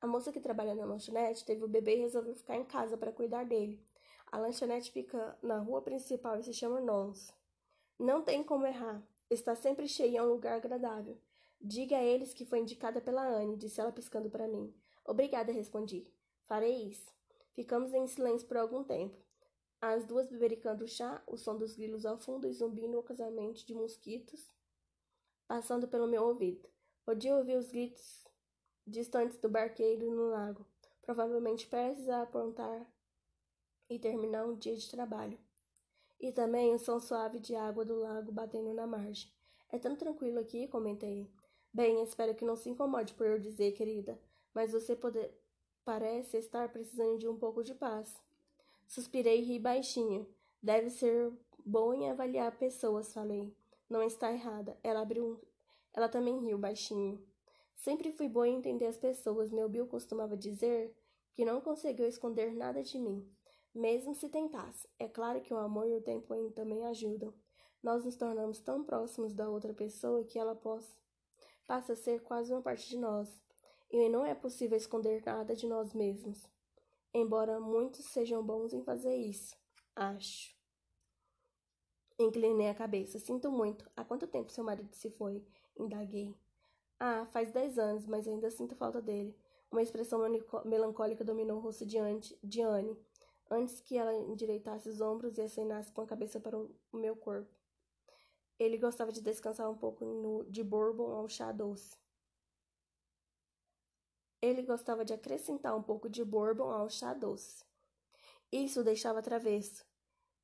[0.04, 3.13] A moça que trabalha na lanchonete teve o bebê e resolveu ficar em casa para
[3.13, 3.82] cuidar dele.
[4.30, 7.34] A lanchonete fica na rua principal e se chama Nons.
[7.98, 9.02] Não tem como errar.
[9.30, 11.18] Está sempre cheia e é um lugar agradável.
[11.62, 14.76] Diga a eles que foi indicada pela Anne, disse ela piscando para mim.
[15.06, 16.06] Obrigada, respondi.
[16.48, 17.10] Farei isso.
[17.54, 19.16] Ficamos em silêncio por algum tempo.
[19.80, 24.52] As duas bebericando chá, o som dos grilos ao fundo e zumbindo ocasionalmente de mosquitos
[25.48, 26.68] passando pelo meu ouvido.
[27.06, 28.24] Podia ouvir os gritos
[28.86, 30.65] distantes do barqueiro no lago,
[31.02, 32.86] provavelmente prestes a aprontar
[33.89, 35.38] e terminar um dia de trabalho.
[36.19, 39.30] E também o som suave de água do lago batendo na margem.
[39.69, 41.30] É tão tranquilo aqui, comentei.
[41.74, 44.19] Bem, espero que não se incomode por eu dizer, querida,
[44.54, 44.98] mas você
[45.84, 48.22] parece estar precisando de um pouco de paz.
[48.88, 50.28] Suspirei e ri baixinho.
[50.62, 51.32] Deve ser
[51.65, 53.56] bom em avaliar pessoas, falei.
[53.89, 54.78] Não está errada.
[54.84, 55.41] Ela abriu.
[55.93, 57.19] Ela também riu baixinho.
[57.84, 59.52] Sempre fui boa em entender as pessoas.
[59.52, 60.96] Meu Bill costumava dizer
[61.34, 63.30] que não conseguiu esconder nada de mim,
[63.76, 64.88] mesmo se tentasse.
[64.98, 67.34] É claro que o amor e o tempo também ajudam.
[67.84, 70.96] Nós nos tornamos tão próximos da outra pessoa que ela possa,
[71.67, 73.28] passa a ser quase uma parte de nós.
[73.91, 76.48] E não é possível esconder nada de nós mesmos.
[77.13, 79.58] Embora muitos sejam bons em fazer isso,
[79.93, 80.56] acho.
[82.17, 83.19] Inclinei a cabeça.
[83.19, 83.91] Sinto muito.
[83.93, 85.46] Há quanto tempo seu marido se foi?
[85.78, 86.34] Indaguei.
[87.00, 89.36] Ah, faz dez anos, mas ainda sinto falta dele.
[89.72, 90.20] Uma expressão
[90.66, 92.98] melancólica dominou o rosto de, Anne,
[93.50, 97.52] antes que ela endireitasse os ombros e acenasse com a cabeça para o meu corpo.
[98.60, 101.98] Ele gostava de descansar um pouco no, de bourbon ao chá doce.
[104.42, 107.66] Ele gostava de acrescentar um pouco de bourbon ao chá doce.
[108.52, 109.86] Isso deixava travesso.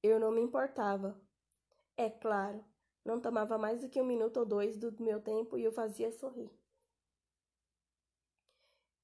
[0.02, 1.20] Eu não me importava.
[1.96, 2.64] É claro,
[3.06, 6.12] não tomava mais do que um minuto ou dois do meu tempo e o fazia
[6.12, 6.50] sorrir.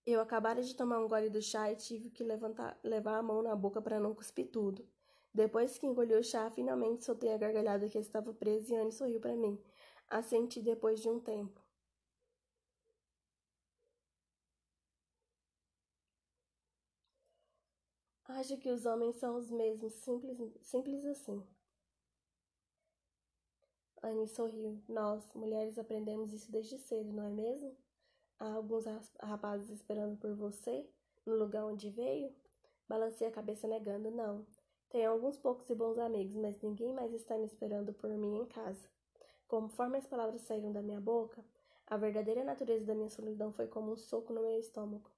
[0.05, 3.41] Eu acabara de tomar um gole do chá e tive que levantar, levar a mão
[3.41, 4.87] na boca para não cuspir tudo.
[5.33, 9.19] Depois que engoli o chá, finalmente soltei a gargalhada que estava presa e Anne sorriu
[9.19, 9.59] para mim.
[10.07, 11.61] Assenti depois de um tempo.
[18.27, 21.43] Acho que os homens são os mesmos, simples, simples assim.
[24.05, 24.79] Anne sorriu.
[24.87, 27.75] Nós, mulheres, aprendemos isso desde cedo, não é mesmo?
[28.39, 28.85] Há alguns
[29.19, 30.87] rapazes esperando por você,
[31.25, 32.31] no lugar onde veio?
[32.87, 34.11] Balancei a cabeça negando.
[34.11, 34.45] Não.
[34.89, 38.45] Tenho alguns poucos e bons amigos, mas ninguém mais está me esperando por mim em
[38.45, 38.87] casa.
[39.47, 41.43] Conforme as palavras saíram da minha boca,
[41.87, 45.09] a verdadeira natureza da minha solidão foi como um soco no meu estômago.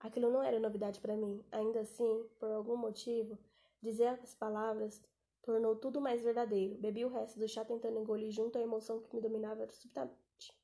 [0.00, 1.44] Aquilo não era novidade para mim.
[1.52, 3.38] Ainda assim, por algum motivo,
[3.82, 5.02] dizer as palavras
[5.48, 6.76] tornou tudo mais verdadeiro.
[6.76, 10.54] Bebi o resto do chá tentando engolir junto à emoção que me dominava subitamente.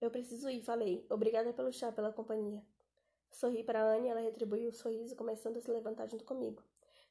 [0.00, 1.04] Eu preciso ir, falei.
[1.10, 2.64] Obrigada pelo chá, pela companhia.
[3.28, 6.62] Sorri para Anne, ela retribuiu o sorriso, começando a se levantar junto comigo.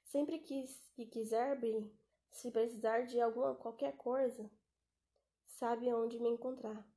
[0.05, 1.91] Sempre quis, que quiser, Bri,
[2.31, 4.49] se precisar de alguma qualquer coisa,
[5.45, 6.87] sabe onde me encontrar.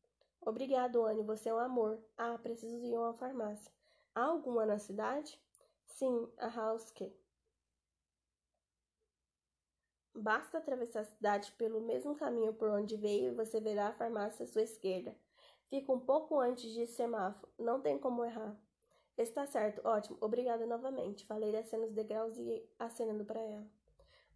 [0.40, 2.00] Obrigado, Anne, você é um amor.
[2.16, 3.72] Ah, preciso ir a uma farmácia.
[4.14, 5.36] Há alguma na cidade?
[5.84, 7.12] Sim, a Hauske.
[10.18, 14.42] Basta atravessar a cidade pelo mesmo caminho por onde veio e você verá a farmácia
[14.42, 15.14] à sua esquerda.
[15.70, 17.48] Fica um pouco antes de semáforo.
[17.56, 18.56] Não tem como errar.
[19.16, 20.18] Está certo, ótimo.
[20.20, 21.24] Obrigada novamente.
[21.24, 23.64] Falei descendo os degraus e acenando para ela.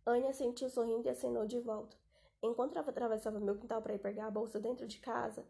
[0.07, 1.97] Anya sentiu sorrindo e acenou de volta.
[2.41, 5.45] Enquanto atravessava meu quintal para ir pegar a bolsa dentro de casa,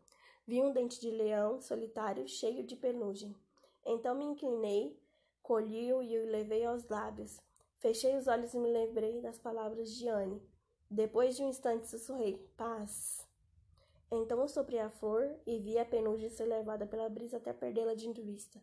[0.47, 3.37] vi um dente de leão solitário cheio de penugem.
[3.85, 4.99] Então me inclinei,
[5.43, 7.39] colhi-o e o levei aos lábios.
[7.83, 10.41] Fechei os olhos e me lembrei das palavras de Anne.
[10.89, 13.27] Depois de um instante sussurrei: Paz.
[14.09, 18.09] Então soprei a flor e vi a penugem ser levada pela brisa até perdê-la de
[18.23, 18.63] vista.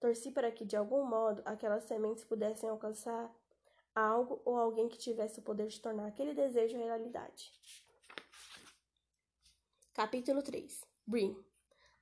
[0.00, 3.30] Torci para que, de algum modo, aquelas sementes pudessem alcançar
[3.94, 7.52] algo ou alguém que tivesse o poder de tornar aquele desejo realidade.
[9.92, 11.36] Capítulo 3 Brin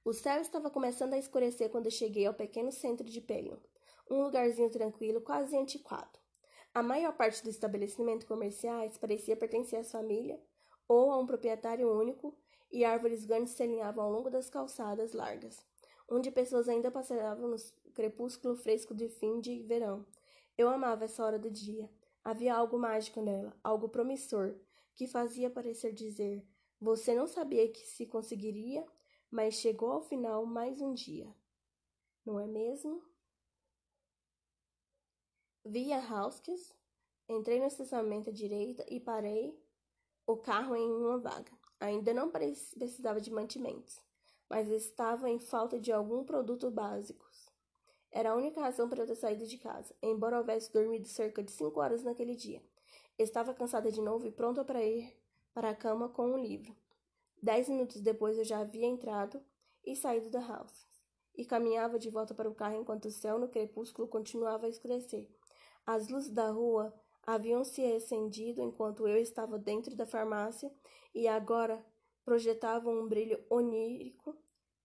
[0.05, 3.59] O céu estava começando a escurecer quando cheguei ao pequeno centro de Pelion,
[4.09, 6.22] um lugarzinho tranquilo, quase antiquado.
[6.75, 10.41] A maior parte dos estabelecimentos comerciais parecia pertencer à família
[10.89, 12.37] ou a um proprietário único,
[12.73, 15.65] e árvores grandes se alinhavam ao longo das calçadas largas,
[16.09, 17.57] onde pessoas ainda passeavam no
[17.93, 20.07] crepúsculo fresco de fim de verão.
[20.57, 21.91] Eu amava essa hora do dia.
[22.25, 24.55] Havia algo mágico nela, algo promissor,
[24.95, 26.47] que fazia parecer dizer:
[26.81, 28.87] Você não sabia que se conseguiria,
[29.31, 31.35] mas chegou ao final mais um dia.
[32.25, 33.03] Não é mesmo?
[35.65, 36.03] Vi a
[37.29, 39.57] entrei no estacionamento à direita e parei
[40.27, 41.53] o carro em uma vaga.
[41.79, 44.01] Ainda não precisava de mantimentos,
[44.51, 47.25] mas estava em falta de algum produto básico.
[48.11, 51.53] Era a única razão para eu ter saído de casa, embora houvesse dormido cerca de
[51.53, 52.61] cinco horas naquele dia.
[53.17, 55.17] Estava cansada de novo e pronta para ir
[55.55, 56.77] para a cama com um livro.
[57.41, 59.41] Dez minutos depois eu já havia entrado
[59.85, 60.87] e saído da house,
[61.37, 65.29] e caminhava de volta para o carro enquanto o céu no crepúsculo continuava a escurecer.
[65.87, 66.95] As luzes da rua
[67.27, 70.73] haviam se recendido enquanto eu estava dentro da farmácia
[71.15, 71.85] e agora
[72.25, 74.37] projetavam um brilho onírico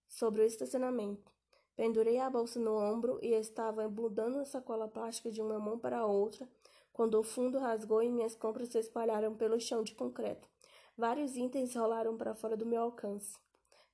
[0.08, 1.32] sobre o estacionamento.
[1.76, 5.98] Pendurei a bolsa no ombro e estava mudando a sacola plástica de uma mão para
[5.98, 6.48] a outra
[6.92, 10.48] quando o fundo rasgou e minhas compras se espalharam pelo chão de concreto.
[10.96, 13.38] Vários itens rolaram para fora do meu alcance.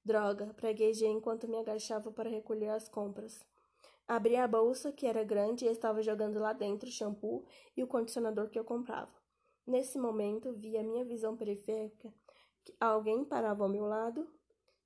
[0.02, 3.44] Droga, preguejei enquanto me agachava para recolher as compras.
[4.06, 7.44] Abri a bolsa, que era grande, e estava jogando lá dentro o shampoo
[7.76, 9.12] e o condicionador que eu comprava.
[9.66, 12.12] Nesse momento, vi a minha visão periférica.
[12.78, 14.28] Alguém parava ao meu lado.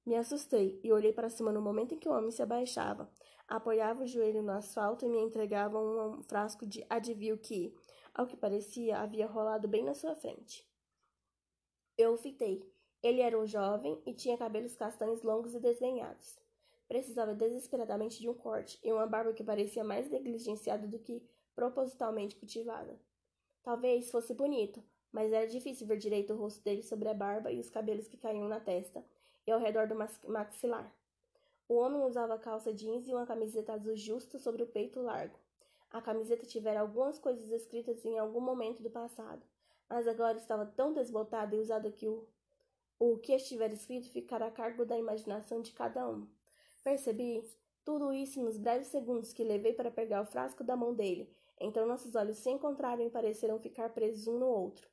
[0.07, 3.11] Me assustei e olhei para cima no momento em que o homem se abaixava,
[3.47, 7.75] apoiava o joelho no asfalto e me entregava um frasco de advil que,
[8.15, 10.67] ao que parecia, havia rolado bem na sua frente.
[11.97, 12.63] Eu o fitei.
[13.03, 16.39] Ele era um jovem e tinha cabelos castanhos longos e desdenhados.
[16.89, 21.23] Precisava desesperadamente de um corte e uma barba que parecia mais negligenciada do que
[21.55, 22.99] propositalmente cultivada.
[23.63, 24.83] Talvez fosse bonito,
[25.13, 28.17] mas era difícil ver direito o rosto dele sobre a barba e os cabelos que
[28.17, 29.05] caíam na testa
[29.47, 29.95] e ao redor do
[30.27, 30.91] maxilar.
[31.69, 35.39] O homem usava calça jeans e uma camiseta azul justa sobre o peito largo.
[35.91, 39.43] A camiseta tivera algumas coisas escritas em algum momento do passado,
[39.89, 42.27] mas agora estava tão desbotada e usada que o,
[42.99, 46.27] o que estiver escrito ficara a cargo da imaginação de cada um.
[46.83, 47.45] Percebi
[47.85, 51.31] tudo isso nos breves segundos que levei para pegar o frasco da mão dele.
[51.61, 54.89] Então nossos olhos se encontraram e pareceram ficar presos um no outro.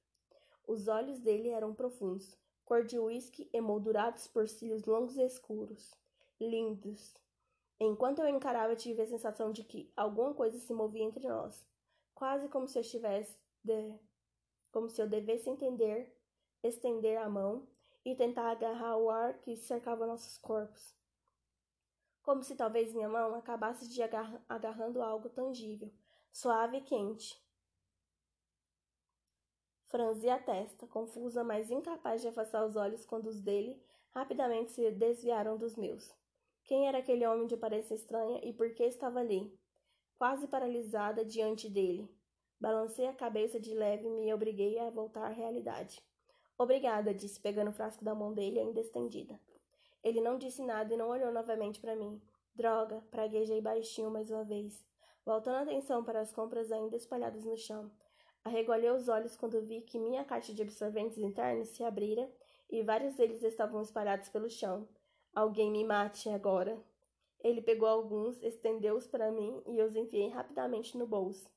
[0.67, 5.93] Os olhos dele eram profundos, cor de uísque, emoldurados por cílios longos e escuros.
[6.39, 7.13] Lindos,
[7.79, 11.65] Enquanto eu encarava, tive a sensação de que alguma coisa se movia entre nós,
[12.13, 13.93] quase como se eu estivesse de...
[14.71, 16.15] como se eu devesse entender,
[16.63, 17.67] estender a mão
[18.05, 20.95] e tentar agarrar o ar que cercava nossos corpos.
[22.25, 24.43] Como se talvez minha mão acabasse de agar...
[24.49, 25.93] agarrando algo tangível,
[26.31, 27.39] suave e quente.
[29.89, 34.89] Franzi a testa, confusa, mas incapaz de afastar os olhos quando os dele rapidamente se
[34.89, 36.11] desviaram dos meus.
[36.63, 39.55] Quem era aquele homem de aparência estranha e por que estava ali?
[40.17, 42.09] Quase paralisada diante dele.
[42.59, 46.01] Balancei a cabeça de leve e me obriguei a voltar à realidade.
[46.57, 49.39] Obrigada, disse, pegando o frasco da mão dele ainda estendida.
[50.05, 52.21] Ele não disse nada e não olhou novamente para mim.
[52.53, 54.85] Droga, praguejei baixinho mais uma vez,
[55.25, 57.91] voltando a atenção para as compras ainda espalhadas no chão.
[58.43, 62.31] Arregolhei os olhos quando vi que minha caixa de absorventes internos se abrira
[62.69, 64.87] e vários deles estavam espalhados pelo chão.
[65.33, 66.79] Alguém me mate agora.
[67.39, 71.49] Ele pegou alguns, estendeu-os para mim e os enfiei rapidamente no bolso.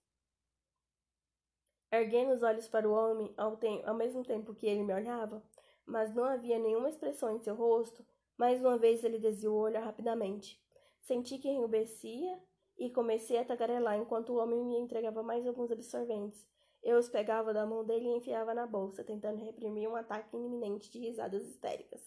[1.92, 5.42] Erguendo os olhos para o homem ao, ao mesmo tempo que ele me olhava,
[5.84, 8.02] mas não havia nenhuma expressão em seu rosto,
[8.38, 10.62] mais uma vez ele desviou o olho rapidamente.
[11.00, 12.40] Senti que enrubescia
[12.78, 16.46] e comecei a tagarelar enquanto o homem me entregava mais alguns absorventes.
[16.82, 20.90] Eu os pegava da mão dele e enfiava na bolsa, tentando reprimir um ataque iminente
[20.90, 22.00] de risadas histéricas.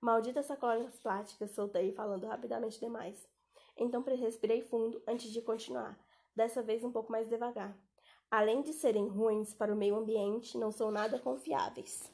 [0.00, 3.28] Malditas sacolas plásticas, soltei, falando rapidamente demais.
[3.76, 5.98] Então respirei fundo antes de continuar,
[6.36, 7.76] dessa vez um pouco mais devagar.
[8.30, 12.12] Além de serem ruins para o meio ambiente, não são nada confiáveis.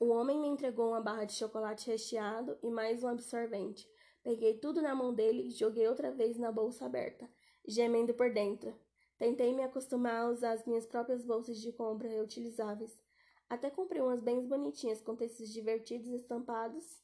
[0.00, 3.90] O homem me entregou uma barra de chocolate recheado e mais um absorvente.
[4.22, 7.28] Peguei tudo na mão dele e joguei outra vez na bolsa aberta,
[7.66, 8.78] gemendo por dentro.
[9.18, 12.96] Tentei me acostumar a usar as minhas próprias bolsas de compra reutilizáveis,
[13.48, 17.02] até comprei umas bem bonitinhas com textos divertidos estampados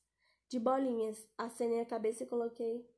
[0.49, 1.27] de bolinhas.
[1.37, 2.89] Acenei a cabeça e coloquei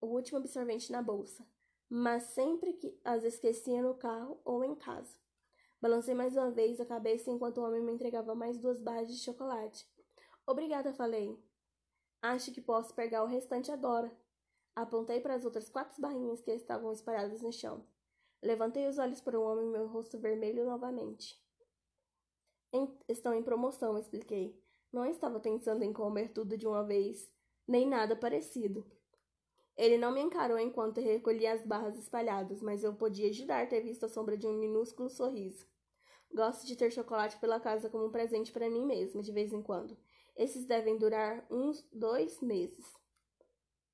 [0.00, 1.44] o último absorvente na bolsa,
[1.88, 5.25] mas sempre que as esquecia no carro ou em casa.
[5.80, 9.22] Balancei mais uma vez a cabeça enquanto o homem me entregava mais duas barras de
[9.22, 9.86] chocolate.
[10.46, 11.38] Obrigada, falei.
[12.22, 14.10] Acho que posso pegar o restante agora.
[14.74, 17.86] Apontei para as outras quatro barrinhas que estavam espalhadas no chão.
[18.42, 21.40] Levantei os olhos para o homem, meu rosto vermelho novamente.
[23.08, 24.60] Estão em promoção, expliquei.
[24.92, 27.30] Não estava pensando em comer tudo de uma vez,
[27.66, 28.84] nem nada parecido.
[29.76, 34.04] Ele não me encarou enquanto recolhia as barras espalhadas, mas eu podia jurar ter visto
[34.04, 35.66] a sombra de um minúsculo sorriso.
[36.32, 39.62] Gosto de ter chocolate pela casa como um presente para mim mesma, de vez em
[39.62, 39.96] quando.
[40.34, 42.86] Esses devem durar uns dois meses.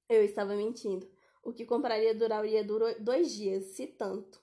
[0.08, 1.08] Eu estava mentindo.
[1.42, 2.64] O que compraria duraria
[3.00, 4.40] dois dias, se tanto.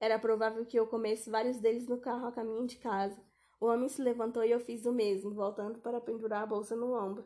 [0.00, 3.20] Era provável que eu comesse vários deles no carro a caminho de casa,
[3.60, 6.92] o homem se levantou e eu fiz o mesmo, voltando para pendurar a bolsa no
[6.92, 7.24] ombro.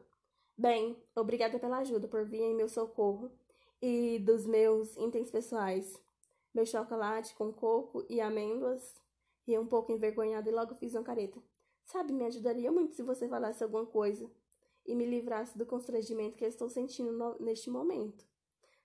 [0.60, 3.30] Bem, obrigada pela ajuda, por vir em meu socorro
[3.80, 6.02] e dos meus itens pessoais.
[6.52, 9.00] Meu chocolate com coco e amêndoas.
[9.46, 11.40] Ri um pouco envergonhado e logo fiz uma careta.
[11.84, 14.28] Sabe, me ajudaria muito se você falasse alguma coisa
[14.84, 18.26] e me livrasse do constrangimento que estou sentindo no, neste momento.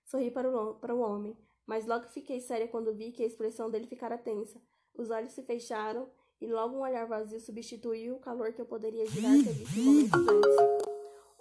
[0.06, 1.36] Sorri para o, para o homem.
[1.66, 4.62] mas logo fiquei séria quando vi que a expressão dele ficara tensa.
[4.94, 6.08] Os olhos se fecharam
[6.40, 10.20] e logo um olhar vazio substituiu o calor que eu poderia jurar ter visto momentos
[10.20, 10.83] antes.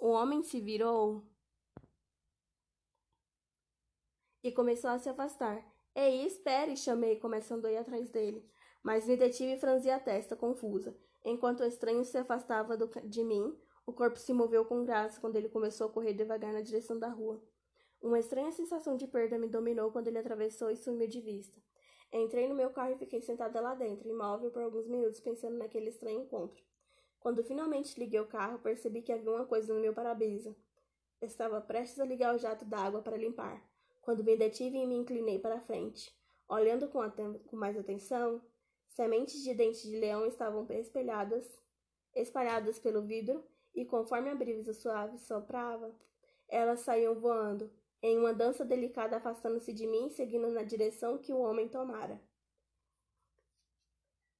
[0.03, 1.23] O homem se virou
[4.43, 5.65] e começou a se afastar.
[5.95, 6.75] Ei, espere!
[6.75, 8.45] chamei, começando a ir atrás dele.
[8.83, 10.93] Mas me detive e franzi a testa, confusa.
[11.23, 15.37] Enquanto o estranho se afastava do, de mim, o corpo se moveu com graça quando
[15.37, 17.41] ele começou a correr devagar na direção da rua.
[18.01, 21.57] Uma estranha sensação de perda me dominou quando ele atravessou e sumiu de vista.
[22.11, 25.87] Entrei no meu carro e fiquei sentada lá dentro, imóvel por alguns minutos, pensando naquele
[25.87, 26.61] estranho encontro.
[27.23, 30.53] Quando finalmente liguei o carro, percebi que havia uma coisa no meu para-brisa.
[31.21, 33.65] Estava prestes a ligar o jato d'água para limpar,
[34.01, 36.13] quando me detive e me inclinei para frente.
[36.49, 36.99] Olhando com,
[37.45, 38.41] com mais atenção,
[38.89, 41.47] sementes de dentes de leão estavam espelhadas,
[42.13, 43.41] espalhadas pelo vidro,
[43.73, 45.95] e conforme a brisa suave soprava,
[46.49, 47.71] elas saíam voando,
[48.01, 52.21] em uma dança delicada afastando-se de mim, seguindo na direção que o homem tomara.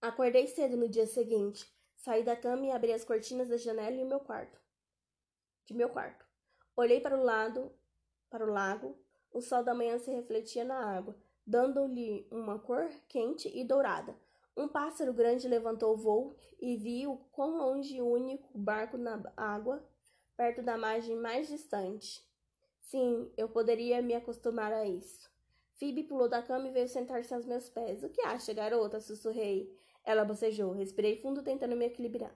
[0.01, 1.73] Acordei cedo no dia seguinte.
[2.03, 4.59] Saí da cama e abri as cortinas da janela e meu quarto.
[5.63, 6.25] De meu quarto.
[6.75, 7.71] Olhei para o lado,
[8.29, 8.97] para o lago.
[9.31, 11.15] O sol da manhã se refletia na água,
[11.47, 14.17] dando-lhe uma cor quente e dourada.
[14.55, 19.23] Um pássaro grande levantou o voo e vi o quão longe o único barco na
[19.37, 19.81] água,
[20.35, 22.21] perto da margem mais distante.
[22.81, 25.31] Sim, eu poderia me acostumar a isso.
[25.79, 28.03] Phoebe pulou da cama e veio sentar-se aos meus pés.
[28.03, 28.99] O que acha, garota?
[28.99, 29.81] sussurrei.
[30.03, 30.71] Ela bocejou.
[30.71, 32.33] Respirei fundo, tentando me equilibrar.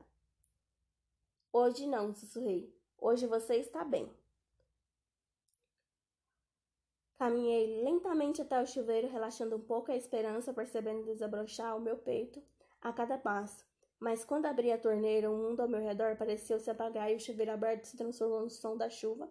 [1.51, 2.73] Hoje não, sussurrei.
[2.97, 4.11] Hoje você está bem.
[7.17, 12.41] Caminhei lentamente até o chuveiro, relaxando um pouco a esperança, percebendo desabrochar o meu peito
[12.79, 13.65] a cada passo.
[13.99, 17.19] Mas quando abri a torneira, o mundo ao meu redor pareceu se apagar e o
[17.19, 19.27] chuveiro aberto se transformou no som da chuva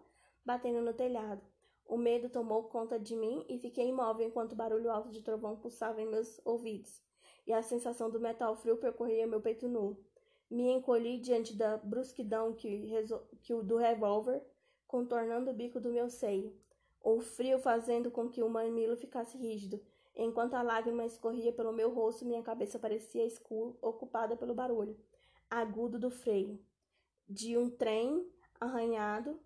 [0.47, 1.43] batendo no telhado.
[1.85, 5.57] O medo tomou conta de mim e fiquei imóvel enquanto o barulho alto de trovão
[5.57, 7.03] pulsava em meus ouvidos,
[7.47, 9.97] e a sensação do metal frio percorria meu peito nu.
[10.51, 12.89] Me encolhi diante da brusquidão que,
[13.43, 14.43] que o do revólver,
[14.87, 16.55] contornando o bico do meu seio,
[17.01, 19.81] o frio fazendo com que o mamilo ficasse rígido.
[20.15, 24.97] Enquanto a lágrima escorria pelo meu rosto, minha cabeça parecia escura, ocupada pelo barulho
[25.51, 26.61] agudo do freio
[27.29, 28.29] de um trem
[28.61, 29.41] arranhado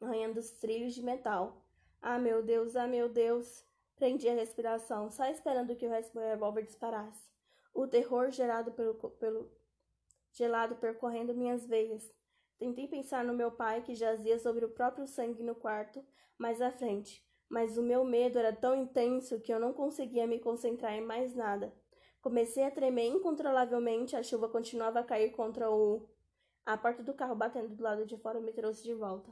[0.00, 1.64] arranhando os trilhos de metal.
[2.02, 3.64] Ah, meu Deus, ah, meu Deus!
[3.96, 5.90] Prendi a respiração, só esperando que o
[6.20, 7.30] revólver disparasse.
[7.72, 9.50] O terror gerado pelo, pelo
[10.32, 12.12] gelado percorrendo minhas veias.
[12.58, 16.04] Tentei pensar no meu pai que jazia sobre o próprio sangue no quarto,
[16.38, 20.38] mais à frente, mas o meu medo era tão intenso que eu não conseguia me
[20.38, 21.72] concentrar em mais nada.
[22.20, 26.06] Comecei a tremer incontrolavelmente, a chuva continuava a cair contra o.
[26.64, 29.30] A porta do carro batendo do lado de fora me trouxe de volta.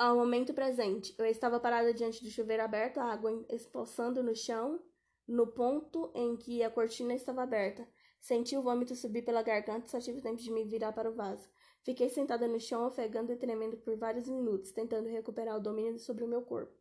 [0.00, 4.80] Ao momento presente, eu estava parada diante do chuveiro aberto, a água expulsando no chão,
[5.28, 7.86] no ponto em que a cortina estava aberta.
[8.18, 11.14] Senti o vômito subir pela garganta e só tive tempo de me virar para o
[11.14, 11.46] vaso.
[11.82, 16.24] Fiquei sentada no chão, ofegando e tremendo por vários minutos, tentando recuperar o domínio sobre
[16.24, 16.72] o meu corpo.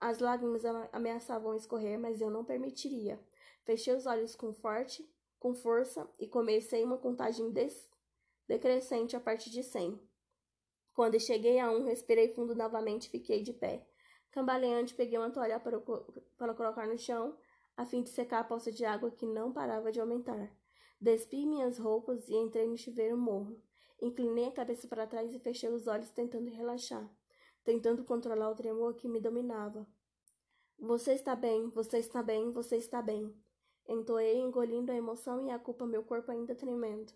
[0.00, 3.20] As lágrimas ameaçavam escorrer, mas eu não permitiria.
[3.64, 5.04] Fechei os olhos com forte,
[5.40, 7.52] com força e comecei uma contagem
[8.46, 10.00] decrescente a partir de cem.
[10.96, 13.86] Quando cheguei a um, respirei fundo novamente e fiquei de pé.
[14.30, 15.78] Cambaleante, peguei uma toalha para,
[16.38, 17.36] para colocar no chão,
[17.76, 20.50] a fim de secar a poça de água que não parava de aumentar.
[20.98, 23.62] Despi minhas roupas e entrei no chuveiro morno.
[24.00, 27.06] Inclinei a cabeça para trás e fechei os olhos, tentando relaxar,
[27.62, 29.86] tentando controlar o tremor que me dominava.
[30.78, 33.36] Você está bem, você está bem, você está bem.
[33.86, 37.12] Entoei, engolindo a emoção e a culpa, meu corpo ainda tremendo.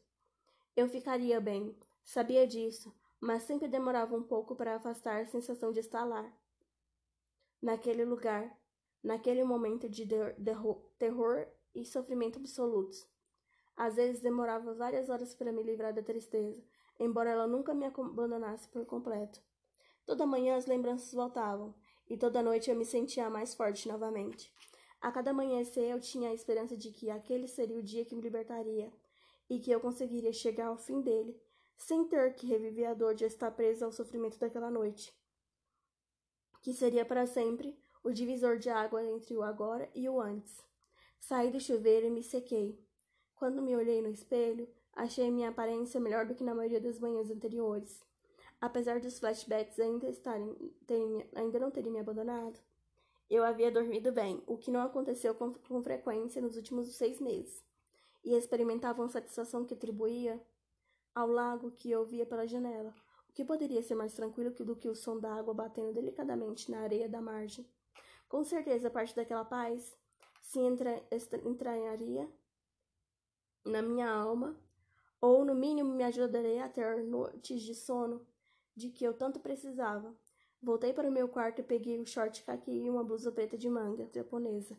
[0.76, 1.74] Eu ficaria bem,
[2.04, 6.32] sabia disso, mas sempre demorava um pouco para afastar a sensação de estar lá.
[7.60, 8.58] Naquele lugar,
[9.02, 10.08] naquele momento de
[10.98, 13.06] terror e sofrimento absolutos.
[13.76, 16.62] Às vezes demorava várias horas para me livrar da tristeza,
[16.98, 19.40] embora ela nunca me abandonasse por completo.
[20.04, 21.74] Toda manhã as lembranças voltavam,
[22.08, 24.52] e toda noite eu me sentia mais forte novamente.
[25.00, 28.20] A cada amanhecer eu tinha a esperança de que aquele seria o dia que me
[28.20, 28.92] libertaria,
[29.48, 31.40] e que eu conseguiria chegar ao fim dele,
[31.80, 35.12] sem ter que reviver a dor de estar presa ao sofrimento daquela noite,
[36.60, 40.62] que seria para sempre o divisor de água entre o agora e o antes.
[41.18, 42.78] Saí do chuveiro e me sequei.
[43.34, 47.30] Quando me olhei no espelho, achei minha aparência melhor do que na maioria das manhãs
[47.30, 48.04] anteriores.
[48.60, 50.54] Apesar dos flashbacks ainda, estarem,
[50.86, 52.60] terem, ainda não terem me abandonado,
[53.30, 57.64] eu havia dormido bem, o que não aconteceu com, com frequência nos últimos seis meses,
[58.22, 60.38] e experimentava uma satisfação que atribuía
[61.14, 62.94] ao lago que eu via pela janela.
[63.28, 66.80] O que poderia ser mais tranquilo do que o som da água batendo delicadamente na
[66.80, 67.66] areia da margem?
[68.28, 69.96] Com certeza, parte daquela paz
[70.42, 71.02] se entra,
[71.44, 72.28] entranharia
[73.64, 74.56] na minha alma,
[75.20, 78.26] ou no mínimo me ajudaria a ter noites de sono
[78.74, 80.16] de que eu tanto precisava.
[80.62, 83.68] Voltei para o meu quarto e peguei o short caqui e uma blusa preta de
[83.68, 84.76] manga japonesa.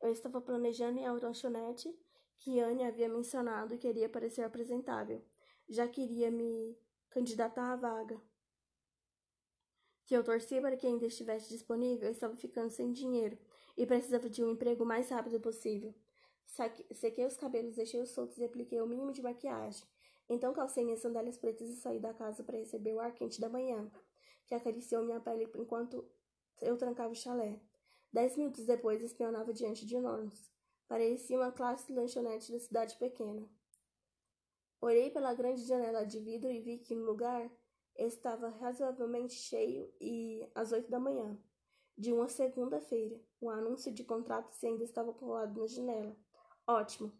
[0.00, 1.94] Eu estava planejando em a lanchonete
[2.38, 5.22] que Anne havia mencionado e queria parecer apresentável.
[5.68, 6.76] Já queria me
[7.10, 8.20] candidatar à vaga.
[10.04, 13.38] Que eu torcia para que ainda estivesse disponível, eu estava ficando sem dinheiro
[13.76, 15.94] e precisava de um emprego o mais rápido possível.
[16.92, 19.86] Sequei os cabelos, deixei-os soltos e apliquei o mínimo de maquiagem.
[20.28, 23.48] Então calcei minhas sandálias pretas e saí da casa para receber o ar quente da
[23.48, 23.90] manhã,
[24.46, 26.04] que acariciou minha pele enquanto
[26.60, 27.60] eu trancava o chalé.
[28.12, 30.52] Dez minutos depois, espionava diante de nós.
[30.86, 33.48] Parecia uma classe lanchonete da cidade pequena.
[34.82, 37.48] Olhei pela grande janela de vidro e vi que no lugar
[37.96, 41.38] estava razoavelmente cheio e às oito da manhã
[41.96, 43.16] de uma segunda-feira.
[43.40, 46.16] O anúncio de contrato ainda estava colado na janela.
[46.66, 47.12] Ótimo.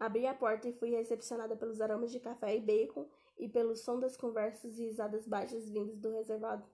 [0.00, 3.06] Abri a porta e fui recepcionada pelos aromas de café e bacon
[3.36, 6.66] e pelo som das conversas e risadas baixas vindas do reservado,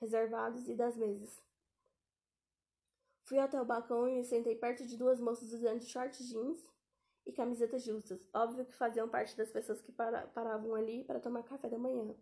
[0.00, 1.38] reservados e das mesas.
[3.24, 6.64] Fui até o balcão e me sentei perto de duas moças usando shorts jeans
[7.26, 8.28] e camisetas justas.
[8.32, 12.14] Óbvio que faziam parte das pessoas que para, paravam ali para tomar café da manhã,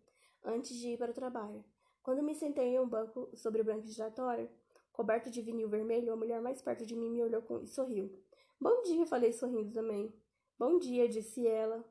[0.45, 1.65] antes de ir para o trabalho.
[2.03, 4.51] Quando me sentei em um banco sobre o branco giratório,
[4.93, 7.61] coberto de vinil vermelho, a mulher mais perto de mim me olhou com...
[7.61, 8.13] e sorriu.
[8.61, 10.13] Bom dia, falei sorrindo também.
[10.59, 11.85] Bom dia, disse ela.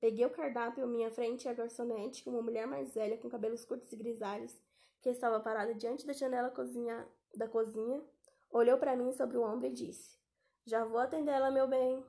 [0.00, 3.64] Peguei o cardápio à minha frente e a garçonete, uma mulher mais velha com cabelos
[3.64, 4.54] curtos e grisalhos,
[5.00, 7.06] que estava parada diante da janela cozinha...
[7.34, 8.02] da cozinha,
[8.50, 10.18] olhou para mim sobre o ombro e disse:
[10.66, 12.04] Já vou atendê-la, meu bem.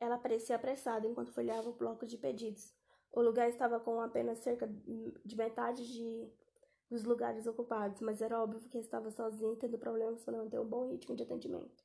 [0.00, 2.74] Ela parecia apressada enquanto folheava o bloco de pedidos.
[3.12, 6.32] O lugar estava com apenas cerca de metade de,
[6.88, 10.88] dos lugares ocupados, mas era óbvio que estava sozinha tendo problemas para manter um bom
[10.88, 11.84] ritmo de atendimento.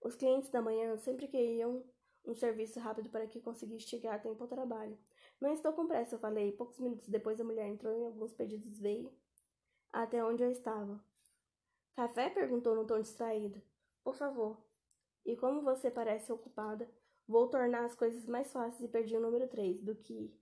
[0.00, 1.84] Os clientes da manhã sempre queriam
[2.24, 4.96] um serviço rápido para que conseguisse chegar a tempo ao trabalho.
[5.40, 6.52] Não estou com pressa, eu falei.
[6.52, 9.12] Poucos minutos depois a mulher entrou e alguns pedidos veio
[9.92, 11.02] até onde eu estava.
[11.94, 12.30] Café?
[12.30, 13.60] perguntou no tom distraído.
[14.04, 14.58] Por favor.
[15.24, 16.88] E como você parece ocupada,
[17.28, 20.34] Vou tornar as coisas mais fáceis e perdi o número 3 do que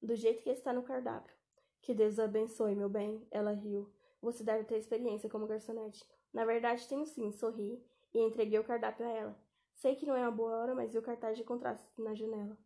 [0.00, 1.34] do jeito que está no cardápio.
[1.82, 3.26] Que Deus abençoe, meu bem.
[3.30, 3.92] Ela riu.
[4.22, 6.06] Você deve ter experiência como garçonete.
[6.32, 7.82] Na verdade, tenho sim, sorri
[8.14, 9.48] e entreguei o cardápio a ela.
[9.74, 12.56] Sei que não é uma boa hora, mas vi o cartaz de contraste na janela.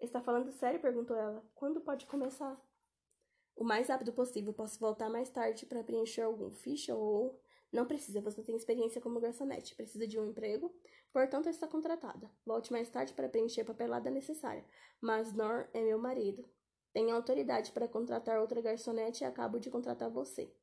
[0.00, 0.80] Está falando sério?
[0.80, 1.44] perguntou ela.
[1.54, 2.60] Quando pode começar?
[3.54, 4.52] O mais rápido possível.
[4.52, 7.41] Posso voltar mais tarde para preencher algum ficha ou.
[7.72, 9.74] Não precisa, você tem experiência como garçonete.
[9.74, 10.70] Precisa de um emprego?
[11.10, 12.30] Portanto, está contratada.
[12.44, 14.64] Volte mais tarde para preencher a papelada necessária.
[15.00, 16.46] Mas Nor é meu marido.
[16.92, 20.54] Tenho autoridade para contratar outra garçonete e acabo de contratar você.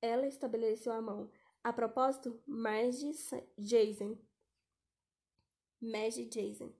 [0.00, 1.28] Ela estabeleceu a mão.
[1.64, 3.10] A propósito, Marge
[3.58, 4.16] Jason.
[5.80, 6.72] Marge Jason.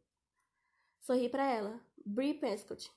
[1.01, 1.84] Sorri para ela.
[2.07, 2.93] Brie Prescott.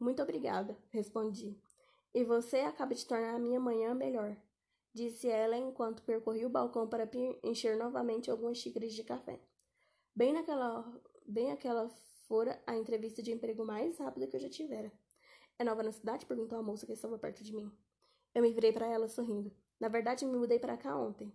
[0.00, 1.60] Muito obrigada, respondi.
[2.14, 4.34] E você acaba de tornar a minha manhã melhor
[4.92, 7.08] disse ela enquanto percorria o balcão para
[7.42, 9.40] encher novamente algumas xícaras de café.
[10.14, 11.88] Bem naquela, bem aquela
[12.26, 14.92] fora a entrevista de emprego mais rápida que eu já tivera.
[15.58, 16.26] É nova na cidade?
[16.26, 17.70] perguntou a moça que estava perto de mim.
[18.34, 19.52] Eu me virei para ela sorrindo.
[19.78, 21.32] Na verdade, me mudei para cá ontem.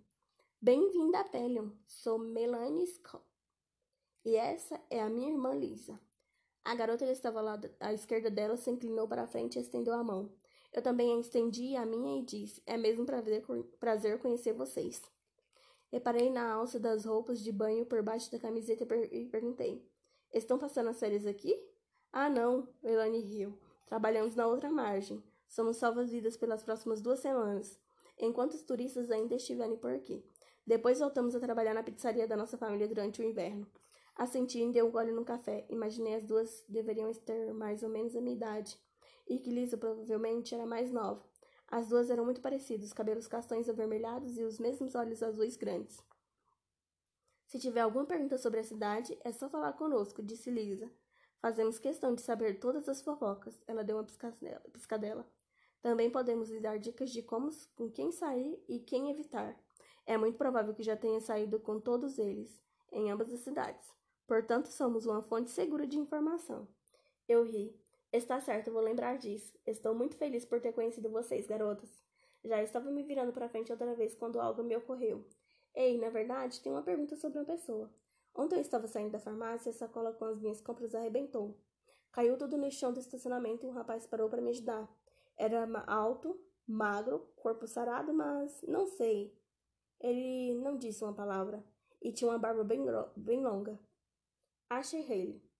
[0.62, 1.72] Bem-vinda a Pelion.
[1.86, 3.24] Sou Melanie Scott.
[4.24, 6.00] E essa é a minha irmã Lisa.
[6.64, 9.94] A garota que estava lá à esquerda dela se inclinou para a frente e estendeu
[9.94, 10.32] a mão.
[10.76, 15.02] Eu também estendi a minha e disse: É mesmo prazer, conhecer vocês.
[15.90, 19.90] Reparei na alça das roupas de banho por baixo da camiseta e perguntei:
[20.34, 21.58] Estão passando as férias aqui?
[22.12, 23.58] Ah, não, Elane riu.
[23.86, 25.24] Trabalhamos na outra margem.
[25.48, 27.80] Somos salvas-vidas pelas próximas duas semanas,
[28.20, 30.22] enquanto os turistas ainda estiverem por aqui.
[30.68, 33.66] Depois voltamos a trabalhar na pizzaria da nossa família durante o inverno.
[34.14, 35.66] Assenti e dei um gole no café.
[35.70, 38.78] Imaginei as duas deveriam ter mais ou menos a minha idade
[39.28, 41.24] e que Lisa provavelmente era mais nova.
[41.68, 46.04] As duas eram muito parecidas, cabelos castanhos avermelhados e os mesmos olhos azuis grandes.
[47.48, 50.92] Se tiver alguma pergunta sobre a cidade, é só falar conosco, disse Lisa.
[51.40, 53.62] Fazemos questão de saber todas as fofocas.
[53.68, 54.04] Ela deu uma
[54.72, 55.28] piscadela.
[55.82, 59.56] Também podemos lhe dar dicas de como, com quem sair e quem evitar.
[60.06, 62.60] É muito provável que já tenha saído com todos eles,
[62.92, 63.94] em ambas as cidades.
[64.28, 66.68] Portanto, somos uma fonte segura de informação.
[67.28, 67.80] Eu ri.
[68.16, 69.54] Está certo, vou lembrar disso.
[69.68, 71.90] Estou muito feliz por ter conhecido vocês, garotas.
[72.46, 75.28] Já estava me virando para frente outra vez quando algo me ocorreu.
[75.76, 77.94] Ei, na verdade, tem uma pergunta sobre uma pessoa.
[78.34, 81.60] Ontem eu estava saindo da farmácia e a sacola com as minhas compras arrebentou.
[82.14, 84.90] Caiu tudo no chão do estacionamento e um rapaz parou para me ajudar.
[85.36, 89.38] Era alto, magro, corpo sarado, mas não sei.
[90.00, 91.62] Ele não disse uma palavra
[92.02, 92.82] e tinha uma barba bem,
[93.18, 93.78] bem longa.
[94.70, 95.55] Ashley Haley.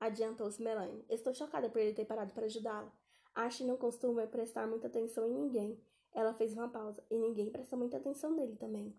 [0.00, 1.04] Adiantou-se Melanie.
[1.10, 2.90] Estou chocada por ele ter parado para ajudá-la.
[3.34, 5.78] Ashley não costuma prestar muita atenção em ninguém.
[6.12, 8.96] Ela fez uma pausa e ninguém presta muita atenção nele também.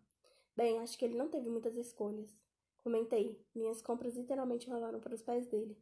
[0.55, 2.29] Bem, acho que ele não teve muitas escolhas.
[2.83, 3.43] Comentei.
[3.53, 5.75] Minhas compras literalmente rolaram para os pés dele.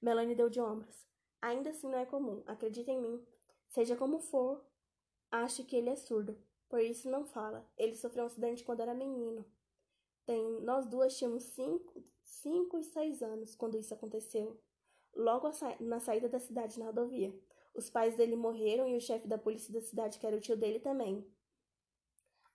[0.00, 1.06] Melanie deu de ombros.
[1.40, 2.42] Ainda assim não é comum.
[2.46, 3.22] Acredita em mim.
[3.68, 4.64] Seja como for,
[5.30, 6.36] acho que ele é surdo.
[6.68, 7.68] Por isso não fala.
[7.76, 9.44] Ele sofreu um acidente quando era menino.
[10.24, 12.02] Tem, nós duas tínhamos cinco,
[12.32, 14.58] cinco e seis anos quando isso aconteceu.
[15.14, 17.38] Logo na saída da cidade na rodovia.
[17.74, 20.56] Os pais dele morreram e o chefe da polícia da cidade, que era o tio
[20.56, 21.26] dele, também.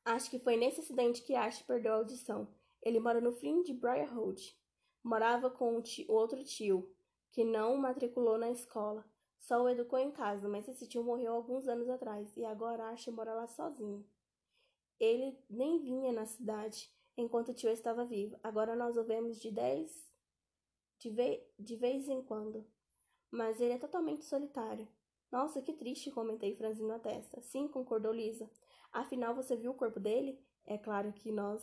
[0.04, 2.48] Acho que foi nesse acidente que Ash perdeu a audição.
[2.82, 4.58] Ele mora no fim de Briar Road.
[5.04, 6.92] Morava com o tio, outro tio,
[7.32, 9.06] que não o matriculou na escola.
[9.40, 13.08] Só o educou em casa, mas esse tio morreu alguns anos atrás e agora Ash
[13.08, 14.06] mora lá sozinho.
[15.00, 18.40] Ele nem vinha na cidade enquanto o tio estava vivo.
[18.44, 20.08] Agora nós o vemos de dez
[21.00, 22.66] de, ve de vez em quando.
[23.30, 24.88] Mas ele é totalmente solitário.
[25.32, 27.42] Nossa, que triste, comentei, franzindo a testa.
[27.42, 28.50] Sim, concordou Lisa.
[28.92, 30.40] Afinal, você viu o corpo dele?
[30.66, 31.62] É claro que nós.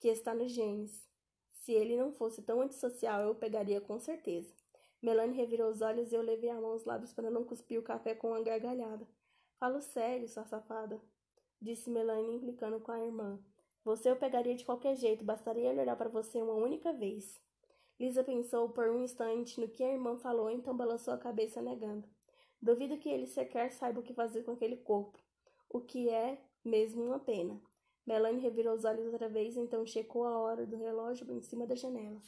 [0.00, 1.06] que está nos genes.
[1.50, 4.54] Se ele não fosse tão antissocial, eu o pegaria com certeza.
[5.02, 7.82] Melanie revirou os olhos e eu levei a mão aos lábios para não cuspir o
[7.82, 9.06] café com uma gargalhada.
[9.58, 11.00] Falo sério, sua safada,
[11.60, 13.38] disse Melanie, implicando com a irmã.
[13.84, 17.40] Você eu pegaria de qualquer jeito, bastaria olhar para você uma única vez.
[17.98, 22.08] Lisa pensou por um instante no que a irmã falou, então balançou a cabeça negando.
[22.60, 25.18] Duvido que ele sequer saiba o que fazer com aquele corpo,
[25.68, 27.60] o que é mesmo uma pena.
[28.06, 31.74] Melanie revirou os olhos outra vez, então checou a hora do relógio em cima da
[31.74, 32.20] janela.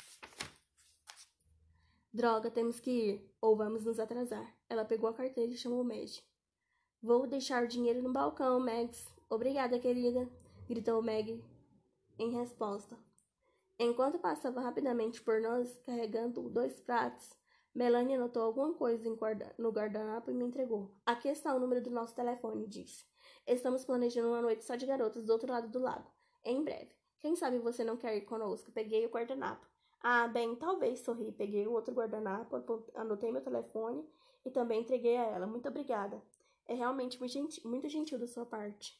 [2.13, 4.55] Droga, temos que ir, ou vamos nos atrasar.
[4.69, 6.21] Ela pegou a carteira e chamou o Meg.
[7.03, 9.07] Vou deixar o dinheiro no balcão, Max.
[9.31, 10.29] Obrigada, querida,
[10.71, 11.43] gritou Meg
[12.17, 12.97] em resposta.
[13.77, 17.37] Enquanto passava rapidamente por nós, carregando dois pratos,
[17.75, 19.03] Melanie anotou alguma coisa
[19.59, 20.95] no guardanapo e me entregou.
[21.05, 23.05] Aqui está o número do nosso telefone, disse.
[23.45, 26.09] Estamos planejando uma noite só de garotas do outro lado do lago.
[26.45, 26.95] Em breve.
[27.19, 28.71] Quem sabe você não quer ir conosco?
[28.71, 29.67] Peguei o guardanapo.
[30.01, 31.33] Ah, bem, talvez, sorri.
[31.33, 32.63] Peguei o outro guardanapo,
[32.95, 34.09] anotei meu telefone
[34.47, 35.49] e também entreguei a ela.
[35.49, 36.23] Muito obrigada.
[36.65, 39.00] É realmente muito gentil, muito gentil da sua parte.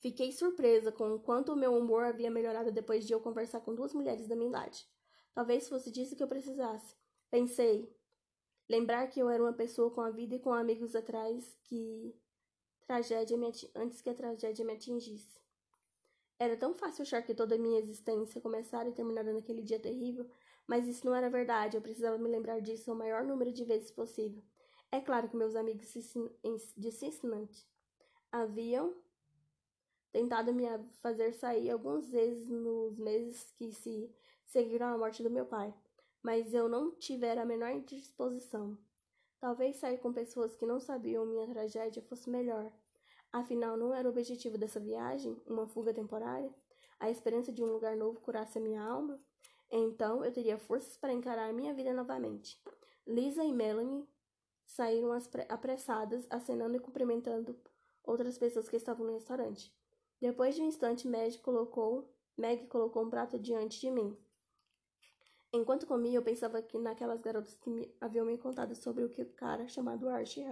[0.00, 3.74] Fiquei surpresa com o quanto o meu humor havia melhorado depois de eu conversar com
[3.74, 4.86] duas mulheres da minha idade.
[5.34, 6.96] Talvez fosse disso que eu precisasse.
[7.30, 7.92] Pensei.
[8.68, 12.14] Lembrar que eu era uma pessoa com a vida e com amigos atrás que
[12.86, 15.40] tragédia me antes que a tragédia me atingisse.
[16.38, 20.30] Era tão fácil achar que toda a minha existência começara e terminara naquele dia terrível,
[20.66, 21.76] mas isso não era verdade.
[21.76, 24.42] Eu precisava me lembrar disso o maior número de vezes possível.
[24.92, 25.92] É claro que meus amigos
[26.76, 27.66] de Cincinnati
[28.30, 28.94] haviam
[30.12, 30.64] tentado me
[31.00, 34.10] fazer sair algumas vezes nos meses que se
[34.44, 35.74] seguiram a morte do meu pai,
[36.22, 38.76] mas eu não tivera a menor disposição.
[39.40, 42.72] Talvez sair com pessoas que não sabiam minha tragédia fosse melhor.
[43.32, 46.52] Afinal, não era o objetivo dessa viagem uma fuga temporária?
[46.98, 49.20] A esperança de um lugar novo curasse a minha alma?
[49.70, 52.60] Então eu teria forças para encarar minha vida novamente.
[53.06, 54.08] Lisa e Melanie
[54.66, 55.10] saíram
[55.48, 57.56] apressadas, acenando e cumprimentando
[58.02, 59.72] outras pessoas que estavam no restaurante.
[60.20, 64.16] Depois de um instante, Meg colocou, Meg colocou um prato diante de mim.
[65.52, 69.22] Enquanto comia, eu pensava que naquelas garotas que me, haviam me contado sobre o que
[69.22, 70.44] o cara chamado Archie.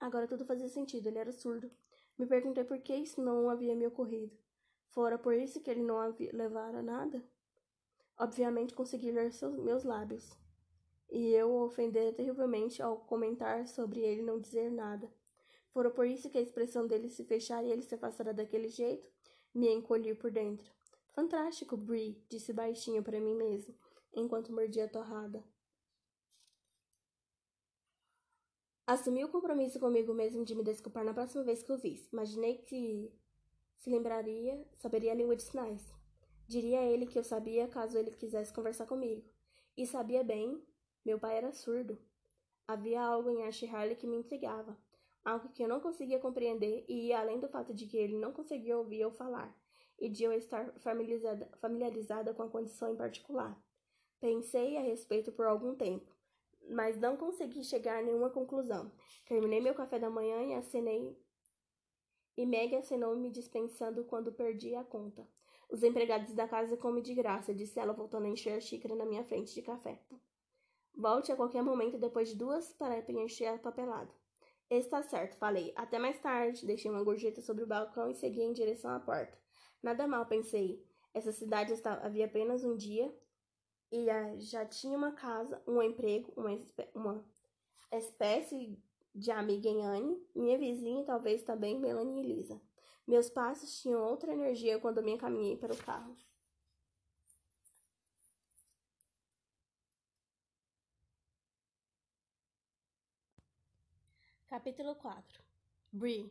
[0.00, 1.70] Agora tudo fazia sentido, ele era surdo.
[2.18, 4.36] Me perguntei por que isso não havia me ocorrido.
[4.88, 7.22] Fora por isso que ele não havia levara nada?
[8.18, 10.36] Obviamente consegui ler seus, meus lábios.
[11.10, 15.12] E eu o ofendera terrivelmente ao comentar sobre ele não dizer nada.
[15.72, 19.10] Fora por isso que a expressão dele se fechar e ele se afastara daquele jeito,
[19.54, 20.70] me encolhi por dentro.
[21.14, 23.74] Fantástico, Brie, disse baixinho para mim mesmo
[24.14, 25.42] enquanto mordia a torrada.
[28.86, 32.08] Assumi o compromisso comigo mesmo de me desculpar na próxima vez que o visse.
[32.12, 33.10] Imaginei que
[33.78, 35.92] se lembraria, saberia a língua de sinais.
[36.46, 39.24] Diria a ele que eu sabia caso ele quisesse conversar comigo.
[39.76, 40.62] E sabia bem,
[41.04, 41.98] meu pai era surdo.
[42.68, 44.76] Havia algo em Ash Harley que me intrigava,
[45.24, 48.32] algo que eu não conseguia compreender e ia além do fato de que ele não
[48.32, 49.56] conseguia ouvir eu falar
[49.98, 53.56] e de eu estar familiarizada, familiarizada com a condição em particular.
[54.20, 56.12] Pensei a respeito por algum tempo,
[56.70, 58.90] mas não consegui chegar a nenhuma conclusão.
[59.26, 61.16] Terminei meu café da manhã e acenei.
[62.36, 65.26] E Meg acenou me dispensando quando perdi a conta.
[65.68, 69.06] Os empregados da casa comem de graça, disse ela, voltando a encher a xícara na
[69.06, 70.00] minha frente de café.
[70.94, 74.21] Volte a qualquer momento depois de duas para preencher a papelada.
[74.78, 75.70] Está certo, falei.
[75.76, 76.64] Até mais tarde.
[76.64, 79.36] Deixei uma gorjeta sobre o balcão e segui em direção à porta.
[79.82, 80.82] Nada mal, pensei.
[81.12, 83.14] Essa cidade estava, havia apenas um dia
[83.90, 84.06] e
[84.38, 86.58] já tinha uma casa, um emprego, uma,
[86.94, 87.24] uma
[87.92, 88.82] espécie
[89.14, 92.58] de amiga em Anne, minha vizinha e talvez também Melanie e Lisa.
[93.06, 96.16] Meus passos tinham outra energia quando me encaminhei para o carro.
[104.52, 105.42] Capítulo 4
[105.90, 106.30] Bree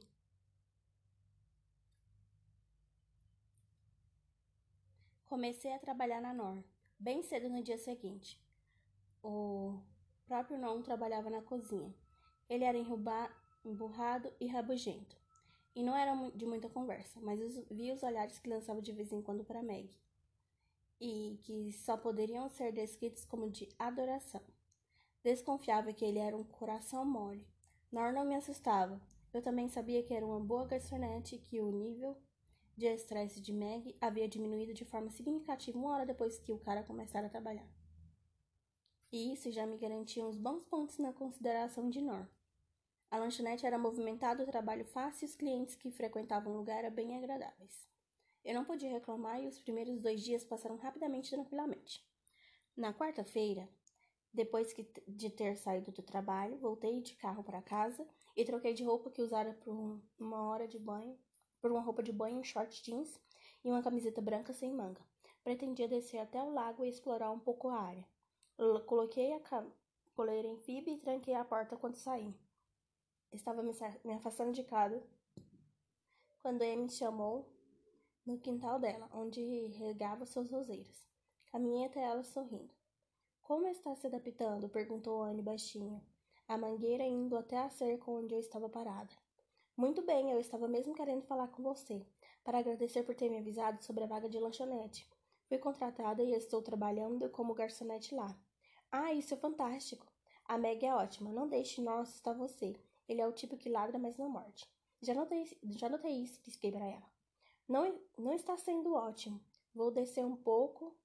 [5.26, 6.64] Comecei a trabalhar na NOR,
[7.00, 8.40] bem cedo no dia seguinte.
[9.24, 9.82] O
[10.28, 11.92] próprio não trabalhava na cozinha.
[12.48, 12.78] Ele era
[13.66, 15.18] emburrado e rabugento.
[15.74, 17.40] E não era de muita conversa, mas
[17.72, 19.90] vi os olhares que lançava de vez em quando para Meg.
[21.00, 24.44] E que só poderiam ser descritos como de adoração.
[25.24, 27.51] Desconfiava que ele era um coração mole.
[27.92, 29.02] Nor não me assustava.
[29.34, 32.18] Eu também sabia que era uma boa garçonete e que o nível
[32.78, 36.84] de estresse de Meg havia diminuído de forma significativa uma hora depois que o cara
[36.84, 37.68] começara a trabalhar.
[39.12, 42.30] E isso já me garantia uns bons pontos na consideração de Nor.
[43.10, 46.96] A lanchonete era movimentada, o trabalho fácil e os clientes que frequentavam o lugar eram
[46.96, 47.90] bem agradáveis.
[48.44, 52.04] Eu não podia reclamar e os primeiros dois dias passaram rapidamente e tranquilamente.
[52.76, 53.68] Na quarta-feira,
[54.34, 54.74] depois
[55.08, 59.22] de ter saído do trabalho, voltei de carro para casa e troquei de roupa que
[59.22, 61.18] usara por uma hora de banho,
[61.60, 63.20] por uma roupa de banho, um short jeans
[63.64, 65.02] e uma camiseta branca sem manga.
[65.44, 68.08] Pretendia descer até o lago e explorar um pouco a área.
[68.86, 69.42] Coloquei a
[70.14, 72.34] coleira em Phoebe e tranquei a porta quando saí.
[73.32, 75.02] Estava me afastando de casa
[76.42, 77.48] quando Amy chamou
[78.26, 81.08] no quintal dela, onde regava suas roseiras.
[81.52, 82.81] Caminhei até ela sorrindo.
[83.44, 84.70] Como está se adaptando?
[84.70, 86.02] perguntou Anne baixinho,
[86.48, 89.14] a mangueira indo até a cerca onde eu estava parada.
[89.76, 92.06] Muito bem, eu estava mesmo querendo falar com você,
[92.44, 95.10] para agradecer por ter me avisado sobre a vaga de lanchonete.
[95.48, 98.40] Fui contratada e estou trabalhando como garçonete lá.
[98.92, 100.06] Ah, isso é fantástico!
[100.46, 102.76] A Meg é ótima, não deixe nós estar você.
[103.08, 104.70] Ele é o tipo que ladra, mas não morde.
[105.02, 107.12] Já notei, já notei isso, disse para ela.
[107.68, 109.42] Não, não está sendo ótimo.
[109.74, 110.96] Vou descer um pouco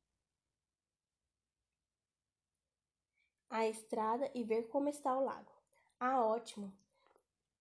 [3.49, 5.53] a estrada e ver como está o lago.
[5.99, 6.73] Ah, ótimo.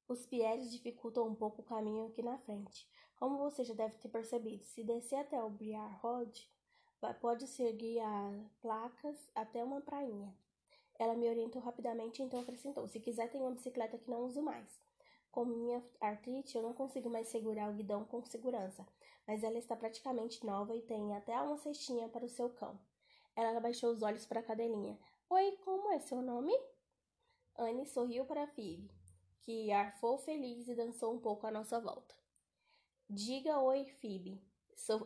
[0.07, 2.87] Os Pierres dificultam um pouco o caminho aqui na frente.
[3.17, 6.49] Como você já deve ter percebido, se descer até o Briar Road,
[7.21, 10.35] pode seguir as placas até uma prainha.
[10.97, 14.79] Ela me orientou rapidamente, então acrescentou: Se quiser, tem uma bicicleta que não uso mais.
[15.31, 18.87] Com minha artrite, eu não consigo mais segurar o guidão com segurança,
[19.27, 22.79] mas ela está praticamente nova e tem até uma cestinha para o seu cão.
[23.35, 24.97] Ela abaixou os olhos para a cadelinha.
[25.27, 26.53] Oi, como é seu nome?
[27.57, 28.91] Anne sorriu para Phoebe,
[29.41, 32.13] que arfou feliz e dançou um pouco à nossa volta.
[33.09, 34.39] Diga oi, Phoebe.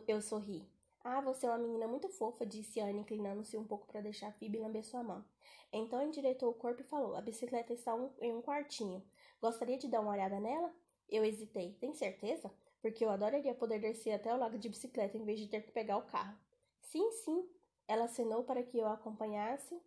[0.06, 0.70] Eu sorri.
[1.02, 4.58] Ah, você é uma menina muito fofa, disse Anne, inclinando-se um pouco para deixar Phoebe
[4.58, 5.24] lamber sua mão.
[5.72, 9.02] Então endireitou o corpo e falou: A bicicleta está um, em um quartinho.
[9.40, 10.70] Gostaria de dar uma olhada nela?
[11.08, 11.72] Eu hesitei.
[11.80, 12.52] Tem certeza?
[12.82, 15.72] Porque eu adoraria poder descer até o lago de bicicleta em vez de ter que
[15.72, 16.38] pegar o carro.
[16.78, 17.48] Sim, sim.
[17.88, 19.80] Ela acenou para que eu a acompanhasse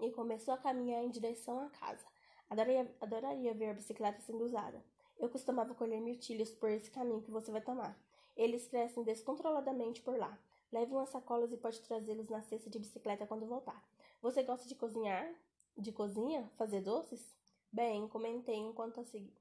[0.00, 2.04] e começou a caminhar em direção à casa.
[2.48, 4.84] Adoraria, adoraria ver a bicicleta sendo usada.
[5.18, 7.98] Eu costumava colher mirtilhos por esse caminho que você vai tomar.
[8.36, 10.38] Eles crescem descontroladamente por lá.
[10.70, 13.82] Leve umas sacolas e pode trazê-los na cesta de bicicleta quando voltar.
[14.20, 15.32] Você gosta de cozinhar?
[15.76, 16.50] De cozinha?
[16.56, 17.34] Fazer doces?
[17.72, 19.32] Bem, comentei enquanto, segui...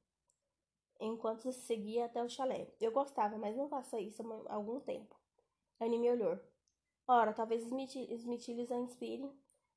[1.00, 2.74] enquanto seguia até o chalé.
[2.80, 5.16] Eu gostava, mas não faça isso há algum tempo.
[5.80, 6.40] Annie me olhou.
[7.08, 7.72] Ora, talvez os
[8.26, 9.32] mitilhos a inspirem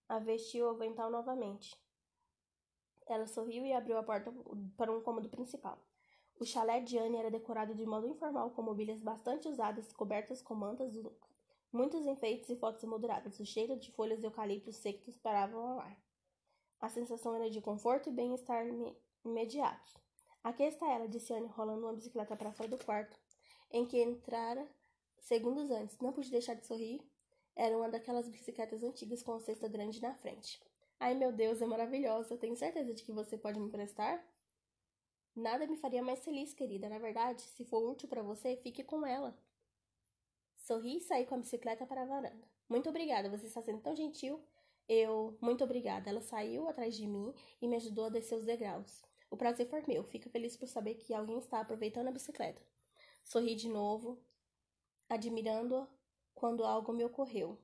[0.09, 1.76] a o avental novamente.
[3.06, 4.32] Ela sorriu e abriu a porta
[4.76, 5.78] para um cômodo principal.
[6.40, 10.54] O chalé de Anne era decorado de modo informal, com mobílias bastante usadas, cobertas com
[10.54, 10.92] mantas
[11.70, 13.38] Muitos enfeites e fotos emolduradas.
[13.40, 16.00] O cheiro de folhas de eucalipto secos paravam ao ar.
[16.80, 18.64] A sensação era de conforto e bem-estar
[19.24, 19.94] imediatos.
[20.42, 23.18] Aqui está ela, disse Anne, rolando uma bicicleta para fora do quarto,
[23.70, 24.66] em que entrara
[25.18, 25.98] segundos antes.
[25.98, 27.02] Não pude deixar de sorrir.
[27.59, 30.61] Era uma daquelas bicicletas antigas com a cesta grande na frente.
[31.00, 32.38] Ai, meu Deus, é maravilhosa.
[32.38, 34.24] Tenho certeza de que você pode me emprestar?
[35.34, 36.88] Nada me faria mais feliz, querida.
[36.88, 39.36] Na verdade, se for útil para você, fique com ela.
[40.56, 42.48] Sorri e saí com a bicicleta para a varanda.
[42.68, 44.40] Muito obrigada, você está sendo tão gentil.
[44.88, 46.09] Eu, muito obrigada.
[46.11, 49.02] Ela saiu atrás de mim e me ajudou a descer os degraus.
[49.30, 50.04] O prazer foi meu.
[50.04, 52.62] Fico feliz por saber que alguém está aproveitando a bicicleta.
[53.24, 54.18] Sorri de novo.
[55.09, 55.97] admirando-a
[56.39, 57.59] quando algo me ocorreu.